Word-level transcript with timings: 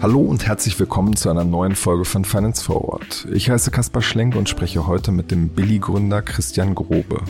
Hallo 0.00 0.20
und 0.20 0.46
herzlich 0.46 0.78
willkommen 0.78 1.16
zu 1.16 1.28
einer 1.28 1.44
neuen 1.44 1.74
Folge 1.74 2.04
von 2.04 2.24
Finance 2.24 2.64
Forward. 2.64 3.26
Ich 3.32 3.50
heiße 3.50 3.70
Kaspar 3.70 4.00
Schlenk 4.00 4.36
und 4.36 4.48
spreche 4.48 4.86
heute 4.86 5.10
mit 5.10 5.30
dem 5.30 5.48
Billy-Gründer 5.48 6.22
Christian 6.22 6.74
Grobe. 6.74 7.22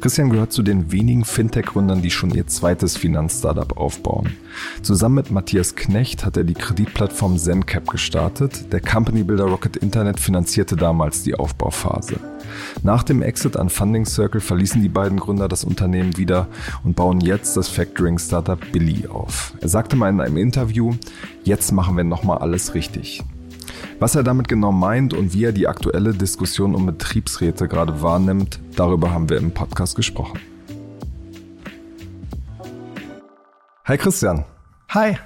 Christian 0.00 0.30
gehört 0.30 0.52
zu 0.52 0.62
den 0.62 0.92
wenigen 0.92 1.24
Fintech-Gründern, 1.24 2.02
die 2.02 2.10
schon 2.10 2.30
ihr 2.30 2.46
zweites 2.46 2.96
Finanzstartup 2.96 3.76
aufbauen. 3.76 4.36
Zusammen 4.82 5.16
mit 5.16 5.30
Matthias 5.30 5.74
Knecht 5.74 6.24
hat 6.24 6.36
er 6.36 6.44
die 6.44 6.54
Kreditplattform 6.54 7.38
ZenCap 7.38 7.88
gestartet. 7.88 8.72
Der 8.72 8.80
Company 8.80 9.22
Builder 9.22 9.44
Rocket 9.44 9.76
Internet 9.76 10.20
finanzierte 10.20 10.76
damals 10.76 11.22
die 11.22 11.34
Aufbauphase. 11.34 12.20
Nach 12.82 13.02
dem 13.02 13.22
Exit 13.22 13.56
an 13.56 13.68
Funding 13.68 14.06
Circle 14.06 14.40
verließen 14.40 14.82
die 14.82 14.88
beiden 14.88 15.18
Gründer 15.18 15.48
das 15.48 15.64
Unternehmen 15.64 16.16
wieder 16.16 16.48
und 16.84 16.96
bauen 16.96 17.20
jetzt 17.20 17.56
das 17.56 17.68
Factoring-Startup 17.68 18.60
Billy 18.72 19.06
auf. 19.08 19.54
Er 19.60 19.68
sagte 19.68 19.96
mal 19.96 20.10
in 20.10 20.20
einem 20.20 20.36
Interview, 20.36 20.94
jetzt 21.44 21.72
machen 21.72 21.96
wir 21.96 22.04
nochmal 22.04 22.38
alles 22.38 22.74
richtig. 22.74 23.22
Was 23.98 24.14
er 24.14 24.22
damit 24.22 24.48
genau 24.48 24.72
meint 24.72 25.14
und 25.14 25.34
wie 25.34 25.44
er 25.44 25.52
die 25.52 25.68
aktuelle 25.68 26.12
Diskussion 26.12 26.74
um 26.74 26.86
Betriebsräte 26.86 27.68
gerade 27.68 28.02
wahrnimmt, 28.02 28.60
darüber 28.76 29.12
haben 29.12 29.28
wir 29.28 29.38
im 29.38 29.52
Podcast 29.52 29.96
gesprochen. 29.96 30.38
Hi 33.84 33.96
Christian. 33.96 34.44
Hi. 34.90 35.16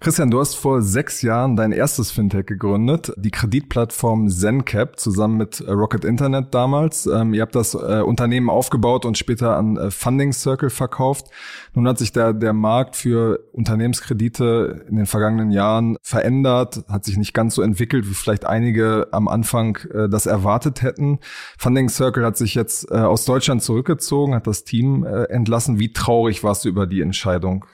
Christian, 0.00 0.30
du 0.30 0.40
hast 0.40 0.56
vor 0.56 0.82
sechs 0.82 1.22
Jahren 1.22 1.56
dein 1.56 1.72
erstes 1.72 2.10
Fintech 2.10 2.44
gegründet, 2.44 3.12
die 3.16 3.30
Kreditplattform 3.30 4.28
ZenCap 4.28 5.00
zusammen 5.00 5.38
mit 5.38 5.60
äh, 5.60 5.70
Rocket 5.70 6.04
Internet 6.04 6.54
damals. 6.54 7.06
Ähm, 7.06 7.32
ihr 7.32 7.42
habt 7.42 7.54
das 7.54 7.74
äh, 7.74 8.02
Unternehmen 8.04 8.50
aufgebaut 8.50 9.06
und 9.06 9.16
später 9.16 9.56
an 9.56 9.78
äh, 9.78 9.90
Funding 9.90 10.32
Circle 10.32 10.68
verkauft. 10.68 11.28
Nun 11.72 11.88
hat 11.88 11.98
sich 11.98 12.12
der, 12.12 12.34
der 12.34 12.52
Markt 12.52 12.94
für 12.94 13.40
Unternehmenskredite 13.52 14.84
in 14.88 14.96
den 14.96 15.06
vergangenen 15.06 15.50
Jahren 15.50 15.96
verändert, 16.02 16.84
hat 16.88 17.04
sich 17.04 17.16
nicht 17.16 17.32
ganz 17.32 17.54
so 17.54 17.62
entwickelt, 17.62 18.08
wie 18.08 18.14
vielleicht 18.14 18.44
einige 18.44 19.08
am 19.12 19.28
Anfang 19.28 19.78
äh, 19.94 20.08
das 20.10 20.26
erwartet 20.26 20.82
hätten. 20.82 21.20
Funding 21.56 21.88
Circle 21.88 22.24
hat 22.24 22.36
sich 22.36 22.54
jetzt 22.54 22.90
äh, 22.90 22.96
aus 22.96 23.24
Deutschland 23.24 23.62
zurückgezogen, 23.62 24.34
hat 24.34 24.46
das 24.46 24.64
Team 24.64 25.06
äh, 25.06 25.24
entlassen. 25.24 25.78
Wie 25.78 25.94
traurig 25.94 26.44
warst 26.44 26.66
du 26.66 26.68
über 26.68 26.86
die 26.86 27.00
Entscheidung? 27.00 27.64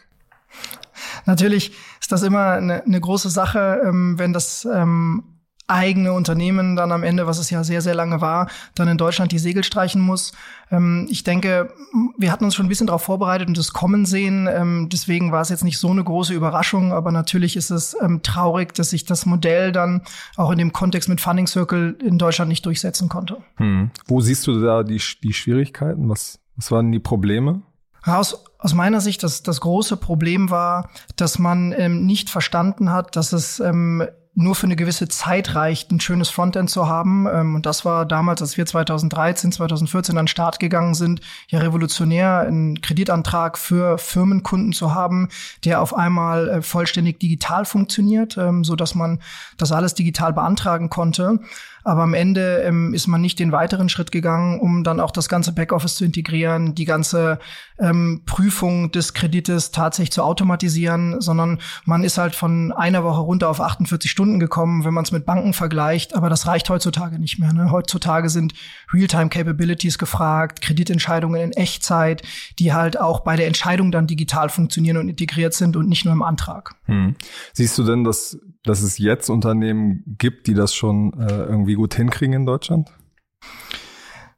Natürlich 1.27 1.73
ist 2.13 2.21
das 2.21 2.29
immer 2.29 2.53
eine, 2.53 2.85
eine 2.85 3.01
große 3.01 3.31
Sache, 3.31 3.81
ähm, 3.87 4.19
wenn 4.19 4.35
das 4.35 4.69
ähm, 4.71 5.25
eigene 5.67 6.13
Unternehmen 6.13 6.77
dann 6.77 6.93
am 6.93 7.05
Ende, 7.05 7.27
was 7.27 7.39
es 7.39 7.49
ja 7.49 7.65
sehr, 7.65 7.81
sehr 7.81 7.95
lange 7.95 8.21
war, 8.21 8.51
dann 8.75 8.89
in 8.89 8.99
Deutschland 8.99 9.33
die 9.33 9.39
Segel 9.39 9.65
streichen 9.65 10.03
muss. 10.03 10.33
Ähm, 10.71 11.07
ich 11.09 11.25
denke, 11.25 11.73
wir 12.19 12.31
hatten 12.31 12.45
uns 12.45 12.55
schon 12.55 12.67
ein 12.67 12.69
bisschen 12.69 12.89
darauf 12.89 13.03
vorbereitet 13.03 13.49
und 13.49 13.57
das 13.57 13.73
Kommen 13.73 14.05
sehen. 14.05 14.47
Ähm, 14.47 14.91
deswegen 14.93 15.33
war 15.33 15.41
es 15.41 15.49
jetzt 15.49 15.65
nicht 15.65 15.79
so 15.79 15.89
eine 15.89 16.05
große 16.05 16.35
Überraschung, 16.35 16.93
aber 16.93 17.13
natürlich 17.13 17.57
ist 17.57 17.71
es 17.71 17.97
ähm, 18.03 18.21
traurig, 18.23 18.75
dass 18.75 18.91
sich 18.91 19.07
das 19.07 19.25
Modell 19.25 19.73
dann 19.73 20.03
auch 20.37 20.51
in 20.51 20.59
dem 20.59 20.75
Kontext 20.75 21.09
mit 21.09 21.23
Funding 21.23 21.47
Circle 21.47 21.97
in 22.05 22.19
Deutschland 22.19 22.51
nicht 22.51 22.67
durchsetzen 22.67 23.09
konnte. 23.09 23.39
Hm. 23.57 23.91
Wo 24.07 24.21
siehst 24.21 24.47
du 24.47 24.61
da 24.61 24.83
die, 24.83 25.01
die 25.23 25.33
Schwierigkeiten? 25.33 26.11
Was, 26.11 26.41
was 26.57 26.71
waren 26.71 26.93
die 26.93 27.01
Probleme? 27.01 27.63
Aus, 28.05 28.45
aus 28.59 28.75
meiner 28.75 29.01
Sicht, 29.01 29.23
das, 29.23 29.43
das 29.43 29.61
große 29.61 29.97
Problem 29.97 30.51
war, 30.51 30.91
dass 31.17 31.39
man 31.39 31.73
ähm, 31.77 32.05
nicht 32.07 32.31
verstanden 32.31 32.91
hat, 32.91 33.17
dass 33.17 33.33
es 33.33 33.61
ähm, 33.61 34.07
nur 34.35 34.55
für 34.55 34.67
eine 34.67 34.77
gewisse 34.77 35.09
Zeit 35.09 35.55
reicht, 35.55 35.91
ein 35.91 36.01
schönes 36.01 36.31
Frontend 36.31 36.71
zu 36.71 36.89
haben. 36.89 37.27
Ähm, 37.27 37.55
und 37.55 37.67
das 37.67 37.85
war 37.85 38.07
damals, 38.07 38.41
als 38.41 38.57
wir 38.57 38.65
2013, 38.65 39.53
2014 39.53 40.17
an 40.17 40.25
den 40.25 40.29
Start 40.29 40.59
gegangen 40.59 40.95
sind, 40.95 41.21
ja 41.49 41.59
revolutionär, 41.59 42.41
einen 42.41 42.81
Kreditantrag 42.81 43.59
für 43.59 43.99
Firmenkunden 43.99 44.73
zu 44.73 44.95
haben, 44.95 45.29
der 45.65 45.83
auf 45.83 45.95
einmal 45.95 46.49
äh, 46.49 46.63
vollständig 46.63 47.21
digital 47.21 47.67
funktioniert, 47.67 48.39
ähm, 48.39 48.65
so 48.65 48.75
dass 48.75 48.95
man 48.95 49.21
das 49.59 49.71
alles 49.71 49.95
digital 49.95 50.33
beantragen 50.33 50.89
konnte. 50.89 51.41
Aber 51.85 52.03
am 52.03 52.15
Ende 52.15 52.63
ähm, 52.65 52.95
ist 52.95 53.07
man 53.07 53.21
nicht 53.21 53.39
den 53.39 53.53
weiteren 53.53 53.89
Schritt 53.89 54.13
gegangen, 54.13 54.61
um 54.61 54.85
dann 54.85 55.01
auch 55.01 55.11
das 55.11 55.29
ganze 55.29 55.53
Backoffice 55.53 55.97
zu 55.97 56.05
integrieren, 56.05 56.75
die 56.75 56.85
ganze 56.85 57.39
ähm, 57.79 58.23
Prüfung 58.27 58.93
des 58.93 59.15
Kredites 59.15 59.71
tatsächlich 59.71 60.13
zu 60.13 60.23
automatisieren, 60.23 61.21
sondern 61.21 61.61
man 61.85 62.05
ist 62.05 62.19
halt 62.19 62.35
von 62.35 62.73
einer 62.73 63.05
Woche 63.05 63.21
runter 63.21 63.49
auf 63.49 63.61
48 63.61 64.11
Stunden 64.11 64.39
gekommen, 64.39 64.85
wenn 64.85 64.95
man 64.95 65.05
es 65.05 65.13
mit 65.13 65.27
Banken 65.27 65.53
vergleicht. 65.53 66.15
Aber 66.15 66.29
das 66.29 66.47
reicht 66.47 66.71
heutzutage 66.71 67.19
nicht 67.19 67.39
mehr. 67.39 67.53
Ne? 67.53 67.71
Heutzutage 67.71 68.29
sind 68.29 68.55
Realtime-Capabilities 68.93 69.99
gefragt, 69.99 70.61
Kreditentscheidungen 70.61 71.41
in 71.41 71.53
Echtzeit, 71.53 72.23
die 72.59 72.73
halt 72.73 72.99
auch 73.01 73.21
bei 73.21 73.37
der 73.37 73.47
Entscheidung 73.47 73.91
dann 73.91 74.07
digital 74.07 74.49
funktionieren 74.49 74.97
und 74.97 75.09
integriert 75.09 75.55
sind 75.55 75.77
und 75.77 75.89
nicht 75.89 76.05
nur 76.05 76.15
im 76.15 76.23
Antrag. 76.23 76.75
Hm. 76.85 77.17
Siehst 77.53 77.77
du 77.79 77.85
denn, 77.85 78.05
dass, 78.05 78.39
dass 78.65 78.83
es 78.83 78.99
jetzt 78.99 79.29
Unternehmen 79.29 80.17
gibt, 80.19 80.47
die 80.47 80.55
das 80.55 80.75
schon 80.75 81.13
äh, 81.19 81.33
irgendwie 81.33 81.75
gut 81.75 81.95
hinkriegen 81.95 82.35
in 82.35 82.47
Deutschland? 82.47 82.93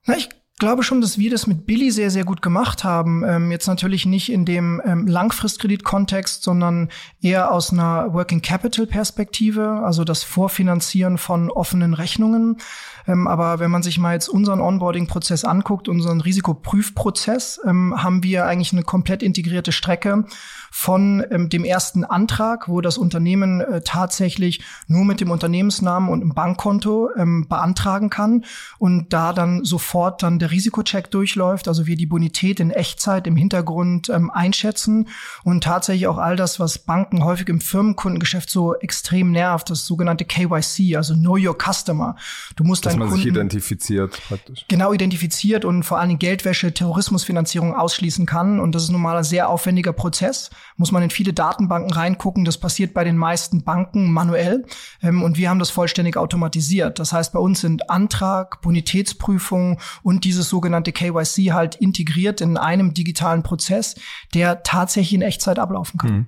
Na, 0.07 0.17
ich 0.17 0.29
glaube 0.59 0.85
schon, 0.85 1.01
dass 1.01 1.19
wir 1.19 1.31
das 1.31 1.47
mit 1.47 1.67
Billy 1.67 1.91
sehr, 1.91 2.11
sehr 2.11 2.25
gut 2.25 2.41
gemacht 2.41 2.85
haben. 2.85 3.25
Ähm, 3.27 3.51
jetzt 3.51 3.67
natürlich 3.67 4.07
nicht 4.07 4.31
in 4.31 4.45
dem 4.45 4.81
ähm, 4.85 5.07
Langfristkredit-Kontext, 5.07 6.43
sondern 6.45 6.91
eher 7.21 7.51
aus 7.51 7.73
einer 7.73 8.13
Working 8.15 8.41
Capital 8.41 8.87
Perspektive, 8.87 9.83
also 9.85 10.05
das 10.05 10.23
Vorfinanzieren 10.23 11.19
von 11.19 11.51
offenen 11.51 11.93
Rechnungen. 11.95 12.59
Ähm, 13.07 13.27
aber 13.27 13.59
wenn 13.59 13.71
man 13.71 13.83
sich 13.83 13.99
mal 13.99 14.15
jetzt 14.15 14.29
unseren 14.29 14.61
Onboarding-Prozess 14.61 15.45
anguckt, 15.45 15.89
unseren 15.89 16.21
Risikoprüfprozess, 16.21 17.61
ähm, 17.65 18.01
haben 18.03 18.23
wir 18.23 18.47
eigentlich 18.47 18.73
eine 18.73 18.83
komplett 18.83 19.23
integrierte 19.23 19.73
Strecke 19.73 20.25
von 20.71 21.25
ähm, 21.31 21.49
dem 21.49 21.65
ersten 21.65 22.05
Antrag, 22.05 22.69
wo 22.69 22.81
das 22.81 22.99
Unternehmen 22.99 23.61
äh, 23.61 23.83
tatsächlich 23.83 24.65
nur 24.87 25.05
mit 25.05 25.21
dem 25.21 25.31
Unternehmensnamen 25.31 26.09
und 26.09 26.23
einem 26.23 26.35
Bankkonto 26.35 27.11
ähm, 27.17 27.47
beantragen 27.49 28.11
kann 28.11 28.45
und 28.79 29.13
da 29.13 29.33
dann 29.33 29.65
sofort 29.65 30.23
dann 30.23 30.39
der 30.45 30.51
Risikocheck 30.51 31.11
durchläuft, 31.11 31.69
also 31.69 31.87
wir 31.87 31.97
die 31.97 32.05
Bonität 32.05 32.61
in 32.61 32.71
Echtzeit 32.71 33.27
im 33.27 33.35
Hintergrund 33.35 34.11
ähm, 34.11 34.31
einschätzen 34.31 35.09
und 35.43 35.65
tatsächlich 35.65 36.07
auch 36.07 36.19
all 36.19 36.37
das, 36.37 36.61
was 36.61 36.79
Banken 36.79 37.25
häufig 37.25 37.49
im 37.49 37.63
Firmenkundengeschäft 37.63 38.51
so 38.51 38.75
extrem 38.75 39.31
nervt, 39.31 39.71
das 39.71 39.87
sogenannte 39.87 40.27
KYC, 40.27 40.97
also 40.97 41.15
Know 41.15 41.39
Your 41.39 41.57
Customer. 41.57 42.17
Du 42.57 42.65
musst 42.65 42.85
Dass 42.85 42.97
man 42.97 43.09
Kunden 43.09 43.23
sich 43.23 43.33
identifiziert 43.33 44.21
praktisch. 44.29 44.67
Genau 44.69 44.93
identifiziert 44.93 45.65
und 45.65 45.83
vor 45.83 45.99
allen 45.99 46.09
Dingen 46.09 46.19
Geldwäsche, 46.19 46.75
Terrorismusfinanzierung 46.75 47.75
ausschließen 47.75 48.27
kann 48.27 48.61
und 48.61 48.75
das 48.75 48.83
ist 48.83 48.91
nun 48.91 49.01
mal 49.01 49.17
ein 49.17 49.25
sehr 49.25 49.49
aufwendiger 49.49 49.95
Prozess 49.95 50.51
muss 50.77 50.91
man 50.91 51.03
in 51.03 51.11
viele 51.11 51.33
Datenbanken 51.33 51.93
reingucken. 51.93 52.45
Das 52.45 52.59
passiert 52.59 52.95
bei 52.95 53.05
den 53.05 53.17
meisten 53.17 53.63
Banken 53.63 54.11
manuell. 54.11 54.65
Ähm, 55.03 55.23
und 55.23 55.37
wir 55.37 55.49
haben 55.49 55.59
das 55.59 55.71
vollständig 55.71 56.17
automatisiert. 56.17 56.99
Das 56.99 57.13
heißt, 57.13 57.33
bei 57.33 57.39
uns 57.39 57.61
sind 57.61 57.91
Antrag, 57.91 58.61
Bonitätsprüfung 58.61 59.79
und 60.03 60.25
dieses 60.35 60.49
sogenannte 60.49 60.93
KYC 60.93 61.53
halt 61.53 61.77
integriert 61.77 62.41
in 62.41 62.57
einem 62.57 62.93
digitalen 62.93 63.43
Prozess, 63.43 63.95
der 64.35 64.63
tatsächlich 64.63 65.15
in 65.15 65.23
Echtzeit 65.23 65.59
ablaufen 65.59 65.99
kann. 65.99 66.13
Mhm. 66.13 66.27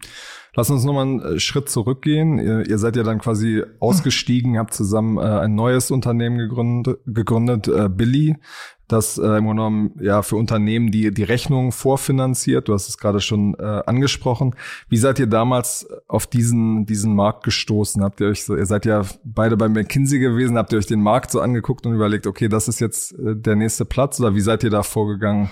Lass 0.56 0.70
uns 0.70 0.84
nochmal 0.84 1.02
einen 1.02 1.20
äh, 1.20 1.38
Schritt 1.38 1.68
zurückgehen. 1.68 2.38
Ihr, 2.38 2.66
ihr 2.66 2.78
seid 2.78 2.96
ja 2.96 3.02
dann 3.02 3.18
quasi 3.18 3.62
ausgestiegen, 3.78 4.58
habt 4.58 4.72
zusammen 4.72 5.18
äh, 5.18 5.20
ein 5.20 5.54
neues 5.54 5.90
Unternehmen 5.90 6.38
gegründet, 6.38 6.98
gegründet 7.04 7.68
äh, 7.68 7.90
Billy 7.90 8.36
das 8.88 9.18
äh, 9.18 9.22
im 9.22 9.44
Grunde 9.44 9.62
genommen 9.62 9.90
ja 10.00 10.22
für 10.22 10.36
Unternehmen, 10.36 10.90
die 10.90 11.12
die 11.12 11.22
Rechnung 11.22 11.72
vorfinanziert. 11.72 12.68
Du 12.68 12.74
hast 12.74 12.88
es 12.88 12.98
gerade 12.98 13.20
schon 13.20 13.54
äh, 13.54 13.82
angesprochen. 13.86 14.54
Wie 14.88 14.96
seid 14.96 15.18
ihr 15.18 15.26
damals 15.26 15.88
auf 16.08 16.26
diesen 16.26 16.86
diesen 16.86 17.14
Markt 17.14 17.44
gestoßen? 17.44 18.02
Habt 18.02 18.20
ihr 18.20 18.28
euch 18.28 18.44
so, 18.44 18.56
ihr 18.56 18.66
seid 18.66 18.86
ja 18.86 19.02
beide 19.24 19.56
bei 19.56 19.68
McKinsey 19.68 20.18
gewesen, 20.18 20.56
habt 20.56 20.72
ihr 20.72 20.78
euch 20.78 20.86
den 20.86 21.02
Markt 21.02 21.30
so 21.30 21.40
angeguckt 21.40 21.86
und 21.86 21.94
überlegt, 21.94 22.26
okay, 22.26 22.48
das 22.48 22.68
ist 22.68 22.80
jetzt 22.80 23.12
äh, 23.18 23.34
der 23.34 23.56
nächste 23.56 23.84
Platz 23.84 24.20
oder 24.20 24.34
wie 24.34 24.40
seid 24.40 24.62
ihr 24.64 24.70
da 24.70 24.82
vorgegangen? 24.82 25.50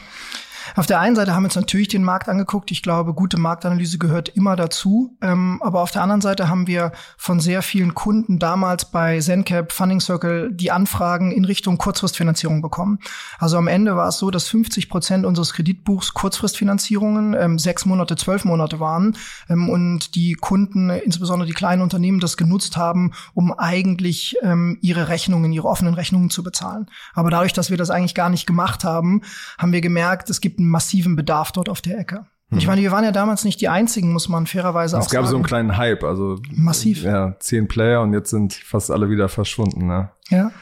Auf 0.77 0.87
der 0.87 1.01
einen 1.01 1.17
Seite 1.17 1.35
haben 1.35 1.43
wir 1.43 1.49
uns 1.49 1.57
natürlich 1.57 1.89
den 1.89 2.05
Markt 2.05 2.29
angeguckt. 2.29 2.71
Ich 2.71 2.83
glaube, 2.83 3.15
gute 3.15 3.39
Marktanalyse 3.39 3.99
gehört 3.99 4.31
immer 4.31 4.57
dazu. 4.57 5.17
Ähm, 5.21 5.61
aber 5.63 5.81
auf 5.81 5.91
der 5.91 6.03
anderen 6.03 6.21
Seite 6.21 6.49
haben 6.49 6.67
wir 6.67 6.93
von 7.17 7.41
sehr 7.41 7.63
vielen 7.63 7.95
Kunden 7.95 8.39
damals 8.39 8.91
bei 8.91 9.19
ZenCap, 9.21 9.73
Funding 9.73 10.01
Circle 10.01 10.53
die 10.53 10.71
Anfragen 10.71 11.33
in 11.33 11.45
Richtung 11.45 11.79
Kurzfristfinanzierung 11.79 12.63
bekommen. 12.63 12.99
Also 13.39 13.57
am 13.57 13.69
Ende 13.69 13.97
war 13.97 14.09
es 14.09 14.19
so, 14.19 14.31
dass 14.31 14.49
50 14.49 14.89
Prozent 14.89 15.27
unseres 15.27 15.53
Kreditbuchs 15.53 16.15
Kurzfristfinanzierungen 16.15 17.35
ähm, 17.35 17.59
sechs 17.59 17.85
Monate, 17.85 18.17
zwölf 18.17 18.45
Monate 18.45 18.81
waren 18.81 19.17
ähm, 19.49 19.69
und 19.69 20.15
die 20.15 20.35
Kunden, 20.35 20.91
insbesondere 20.91 21.47
die 21.47 21.55
kleinen 21.55 21.83
Unternehmen, 21.83 22.21
das 22.21 22.37
genutzt 22.37 22.77
haben, 22.77 23.13
um 23.35 23.53
eigentlich 23.53 24.37
ähm, 24.43 24.79
ihre 24.81 25.09
Rechnungen, 25.09 25.53
ihre 25.53 25.69
offenen 25.69 25.95
Rechnungen 25.95 26.31
zu 26.31 26.43
bezahlen. 26.43 26.87
Aber 27.15 27.31
dadurch, 27.31 27.53
dass 27.53 27.71
wir 27.71 27.77
das 27.77 27.91
eigentlich 27.91 28.15
gar 28.15 28.31
nicht 28.31 28.47
gemacht 28.47 28.85
haben, 28.85 29.23
haben 29.59 29.73
wir 29.73 29.81
gemerkt, 29.81 30.31
es 30.31 30.41
gibt 30.41 30.54
gibt 30.55 30.61
einen 30.61 30.71
massiven 30.71 31.17
Bedarf 31.17 31.53
dort 31.53 31.69
auf 31.69 31.81
der 31.81 31.99
Ecke. 31.99 32.27
Und 32.51 32.59
ich 32.59 32.65
hm. 32.65 32.71
meine, 32.71 32.83
wir 32.83 32.93
waren 32.93 33.05
ja 33.05 33.11
damals 33.11 33.45
nicht 33.45 33.61
die 33.61 33.69
einzigen, 33.69 34.13
muss 34.13 34.29
man 34.29 34.47
fairerweise 34.47 34.97
es 34.97 35.07
auch 35.07 35.11
sagen. 35.11 35.17
Es 35.17 35.23
gab 35.23 35.31
so 35.31 35.37
einen 35.37 35.45
kleinen 35.45 35.77
Hype, 35.77 36.05
also 36.05 36.39
massiv. 36.53 37.03
Ja, 37.03 37.37
zehn 37.41 37.67
Player 37.67 38.03
und 38.03 38.13
jetzt 38.13 38.31
sind 38.31 38.55
fast 38.55 38.91
alle 38.91 39.11
wieder 39.11 39.29
verschwunden. 39.29 39.87
Ne? 39.87 40.11
Ja. 40.29 40.53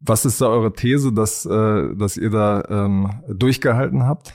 Was 0.00 0.24
ist 0.24 0.40
da 0.40 0.46
eure 0.46 0.72
These, 0.72 1.12
dass, 1.12 1.44
äh, 1.46 1.94
dass 1.94 2.16
ihr 2.16 2.30
da 2.30 2.64
ähm, 2.68 3.22
durchgehalten 3.28 4.04
habt? 4.04 4.34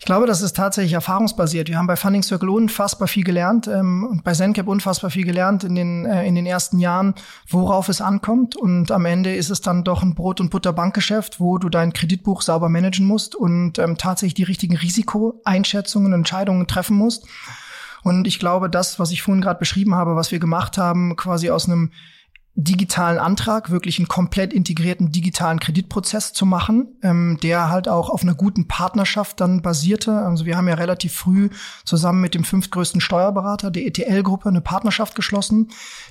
Ich 0.00 0.06
glaube, 0.06 0.26
das 0.26 0.40
ist 0.40 0.56
tatsächlich 0.56 0.94
erfahrungsbasiert. 0.94 1.68
Wir 1.68 1.76
haben 1.76 1.86
bei 1.86 1.94
Funding 1.94 2.22
Circle 2.22 2.48
unfassbar 2.48 3.06
viel 3.06 3.22
gelernt 3.22 3.68
ähm, 3.68 4.06
und 4.10 4.24
bei 4.24 4.32
ZenCap 4.32 4.66
unfassbar 4.66 5.10
viel 5.10 5.26
gelernt 5.26 5.62
in 5.62 5.74
den, 5.74 6.06
äh, 6.06 6.26
in 6.26 6.34
den 6.34 6.46
ersten 6.46 6.78
Jahren, 6.78 7.14
worauf 7.46 7.90
es 7.90 8.00
ankommt. 8.00 8.56
Und 8.56 8.92
am 8.92 9.04
Ende 9.04 9.34
ist 9.34 9.50
es 9.50 9.60
dann 9.60 9.84
doch 9.84 10.02
ein 10.02 10.14
Brot- 10.14 10.40
und 10.40 10.48
Butter-Bankgeschäft, 10.48 11.38
wo 11.38 11.58
du 11.58 11.68
dein 11.68 11.92
Kreditbuch 11.92 12.40
sauber 12.40 12.70
managen 12.70 13.06
musst 13.06 13.34
und 13.34 13.78
ähm, 13.78 13.98
tatsächlich 13.98 14.32
die 14.32 14.44
richtigen 14.44 14.74
Risikoeinschätzungen, 14.74 16.14
Entscheidungen 16.14 16.66
treffen 16.66 16.96
musst. 16.96 17.26
Und 18.02 18.26
ich 18.26 18.38
glaube, 18.38 18.70
das, 18.70 18.98
was 18.98 19.10
ich 19.10 19.20
vorhin 19.20 19.42
gerade 19.42 19.58
beschrieben 19.58 19.94
habe, 19.94 20.16
was 20.16 20.32
wir 20.32 20.38
gemacht 20.38 20.78
haben, 20.78 21.14
quasi 21.16 21.50
aus 21.50 21.68
einem 21.68 21.90
digitalen 22.56 23.18
Antrag, 23.18 23.70
wirklich 23.70 23.98
einen 23.98 24.08
komplett 24.08 24.52
integrierten 24.52 25.12
digitalen 25.12 25.60
Kreditprozess 25.60 26.32
zu 26.32 26.44
machen, 26.44 26.88
ähm, 27.02 27.38
der 27.42 27.70
halt 27.70 27.88
auch 27.88 28.10
auf 28.10 28.22
einer 28.22 28.34
guten 28.34 28.66
Partnerschaft 28.66 29.40
dann 29.40 29.62
basierte. 29.62 30.12
Also 30.12 30.46
wir 30.46 30.56
haben 30.56 30.68
ja 30.68 30.74
relativ 30.74 31.14
früh 31.14 31.50
zusammen 31.84 32.20
mit 32.20 32.34
dem 32.34 32.44
fünftgrößten 32.44 33.00
Steuerberater 33.00 33.70
der 33.70 33.86
ETL-Gruppe 33.86 34.48
eine 34.48 34.60
Partnerschaft 34.60 35.14
geschlossen, 35.14 35.68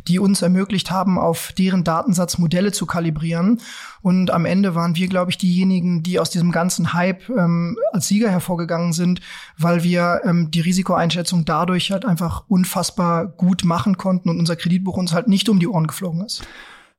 die 0.08 0.18
uns 0.18 0.42
ermöglicht 0.42 0.92
haben, 0.92 1.20
auf 1.20 1.52
deren 1.58 1.84
Datensatz 1.84 2.38
Modelle 2.38 2.72
zu 2.72 2.86
kalibrieren. 2.86 3.60
Und 4.02 4.32
am 4.32 4.46
Ende 4.46 4.76
waren 4.76 4.96
wir, 4.96 5.08
glaube 5.08 5.32
ich, 5.32 5.38
diejenigen, 5.38 6.04
die 6.04 6.20
aus 6.20 6.30
diesem 6.30 6.54
ganzen 6.54 6.94
Hype 6.94 7.30
ähm, 7.30 7.78
als 7.92 8.08
Sieger 8.08 8.32
hervorgegangen 8.32 8.94
sind, 8.94 9.20
weil 9.58 9.84
wir 9.84 10.22
ähm, 10.24 10.52
die 10.52 10.62
Risikoeinschätzung 10.62 11.44
dadurch 11.44 11.92
halt 11.92 12.06
einfach 12.06 12.46
unfassbar 12.48 13.28
gut 13.28 13.66
machen 13.66 13.98
konnten 13.98 14.30
und 14.30 14.40
unser 14.40 14.56
Kreditbuch 14.56 14.96
uns 14.96 15.14
halt 15.14 15.28
nicht 15.28 15.50
um 15.50 15.60
die 15.60 15.68
Ohren 15.68 15.86
geflogen 15.86 16.22
ist. 16.22 16.29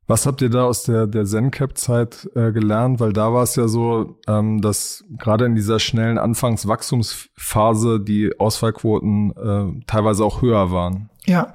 Was 0.06 0.26
habt 0.26 0.42
ihr 0.42 0.50
da 0.50 0.64
aus 0.64 0.82
der, 0.82 1.06
der 1.06 1.24
ZenCap-Zeit 1.24 2.30
äh, 2.34 2.50
gelernt? 2.50 2.98
Weil 2.98 3.12
da 3.12 3.32
war 3.32 3.44
es 3.44 3.54
ja 3.54 3.68
so, 3.68 4.18
ähm, 4.26 4.60
dass 4.60 5.04
gerade 5.16 5.44
in 5.44 5.54
dieser 5.54 5.78
schnellen 5.78 6.18
Anfangswachstumsphase 6.18 8.00
die 8.00 8.32
Ausfallquoten 8.40 9.30
äh, 9.36 9.84
teilweise 9.86 10.24
auch 10.24 10.42
höher 10.42 10.72
waren. 10.72 11.10
Ja, 11.26 11.52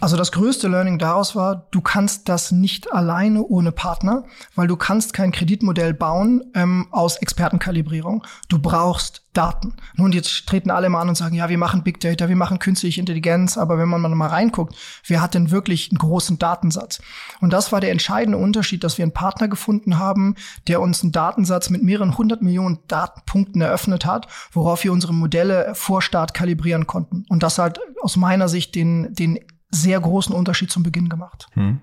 also 0.00 0.16
das 0.16 0.30
größte 0.32 0.68
Learning 0.68 0.98
daraus 0.98 1.34
war, 1.34 1.66
du 1.70 1.80
kannst 1.80 2.28
das 2.28 2.52
nicht 2.52 2.92
alleine 2.92 3.42
ohne 3.42 3.72
Partner, 3.72 4.24
weil 4.54 4.68
du 4.68 4.76
kannst 4.76 5.12
kein 5.12 5.32
Kreditmodell 5.32 5.92
bauen 5.92 6.44
ähm, 6.54 6.86
aus 6.92 7.16
Expertenkalibrierung. 7.16 8.24
Du 8.48 8.58
brauchst 8.60 9.26
Daten. 9.32 9.74
Nun, 9.96 10.12
jetzt 10.12 10.46
treten 10.46 10.70
alle 10.70 10.88
mal 10.90 11.00
an 11.00 11.08
und 11.08 11.14
sagen, 11.14 11.34
ja, 11.34 11.48
wir 11.48 11.56
machen 11.56 11.82
Big 11.82 12.00
Data, 12.00 12.28
wir 12.28 12.36
machen 12.36 12.58
künstliche 12.58 13.00
Intelligenz, 13.00 13.56
aber 13.56 13.78
wenn 13.78 13.88
man 13.88 14.02
mal 14.02 14.28
reinguckt, 14.28 14.76
wer 15.06 15.22
hat 15.22 15.34
denn 15.34 15.50
wirklich 15.50 15.90
einen 15.90 15.98
großen 15.98 16.38
Datensatz? 16.38 17.00
Und 17.40 17.52
das 17.52 17.72
war 17.72 17.80
der 17.80 17.92
entscheidende 17.92 18.38
Unterschied, 18.38 18.84
dass 18.84 18.98
wir 18.98 19.04
einen 19.04 19.14
Partner 19.14 19.48
gefunden 19.48 19.98
haben, 19.98 20.36
der 20.68 20.80
uns 20.80 21.02
einen 21.02 21.12
Datensatz 21.12 21.70
mit 21.70 21.82
mehreren 21.82 22.18
hundert 22.18 22.42
Millionen 22.42 22.80
Datenpunkten 22.88 23.62
eröffnet 23.62 24.04
hat, 24.04 24.28
worauf 24.52 24.84
wir 24.84 24.92
unsere 24.92 25.14
Modelle 25.14 25.72
vor 25.74 26.02
Start 26.02 26.34
kalibrieren 26.34 26.86
konnten. 26.86 27.24
Und 27.30 27.42
das 27.42 27.58
halt 27.58 27.80
aus 28.02 28.16
meiner 28.16 28.48
Sicht 28.48 28.74
den, 28.74 29.14
den 29.14 29.38
sehr 29.72 29.98
großen 29.98 30.34
Unterschied 30.34 30.70
zum 30.70 30.82
Beginn 30.82 31.08
gemacht. 31.08 31.48
Hm. 31.52 31.80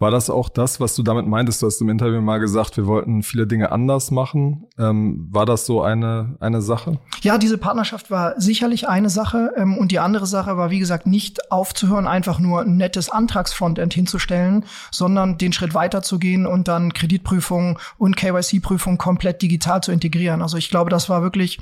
War 0.00 0.12
das 0.12 0.30
auch 0.30 0.48
das, 0.48 0.78
was 0.78 0.94
du 0.94 1.02
damit 1.02 1.26
meintest? 1.26 1.60
Du 1.60 1.66
hast 1.66 1.80
im 1.80 1.88
Interview 1.88 2.20
mal 2.20 2.38
gesagt, 2.38 2.76
wir 2.76 2.86
wollten 2.86 3.24
viele 3.24 3.48
Dinge 3.48 3.72
anders 3.72 4.12
machen. 4.12 4.66
Ähm, 4.78 5.26
war 5.32 5.44
das 5.44 5.66
so 5.66 5.82
eine, 5.82 6.36
eine 6.38 6.62
Sache? 6.62 7.00
Ja, 7.22 7.36
diese 7.36 7.58
Partnerschaft 7.58 8.08
war 8.08 8.40
sicherlich 8.40 8.88
eine 8.88 9.10
Sache. 9.10 9.52
Ähm, 9.56 9.76
und 9.76 9.90
die 9.90 9.98
andere 9.98 10.26
Sache 10.26 10.56
war, 10.56 10.70
wie 10.70 10.78
gesagt, 10.78 11.08
nicht 11.08 11.50
aufzuhören, 11.50 12.06
einfach 12.06 12.38
nur 12.38 12.60
ein 12.60 12.76
nettes 12.76 13.10
Antragsfrontend 13.10 13.92
hinzustellen, 13.92 14.64
sondern 14.92 15.36
den 15.36 15.52
Schritt 15.52 15.74
weiter 15.74 16.00
zu 16.00 16.20
gehen 16.20 16.46
und 16.46 16.68
dann 16.68 16.92
Kreditprüfung 16.92 17.80
und 17.96 18.16
KYC-Prüfung 18.16 18.98
komplett 18.98 19.42
digital 19.42 19.82
zu 19.82 19.90
integrieren. 19.90 20.42
Also 20.42 20.58
ich 20.58 20.70
glaube, 20.70 20.90
das 20.90 21.08
war 21.08 21.22
wirklich 21.22 21.58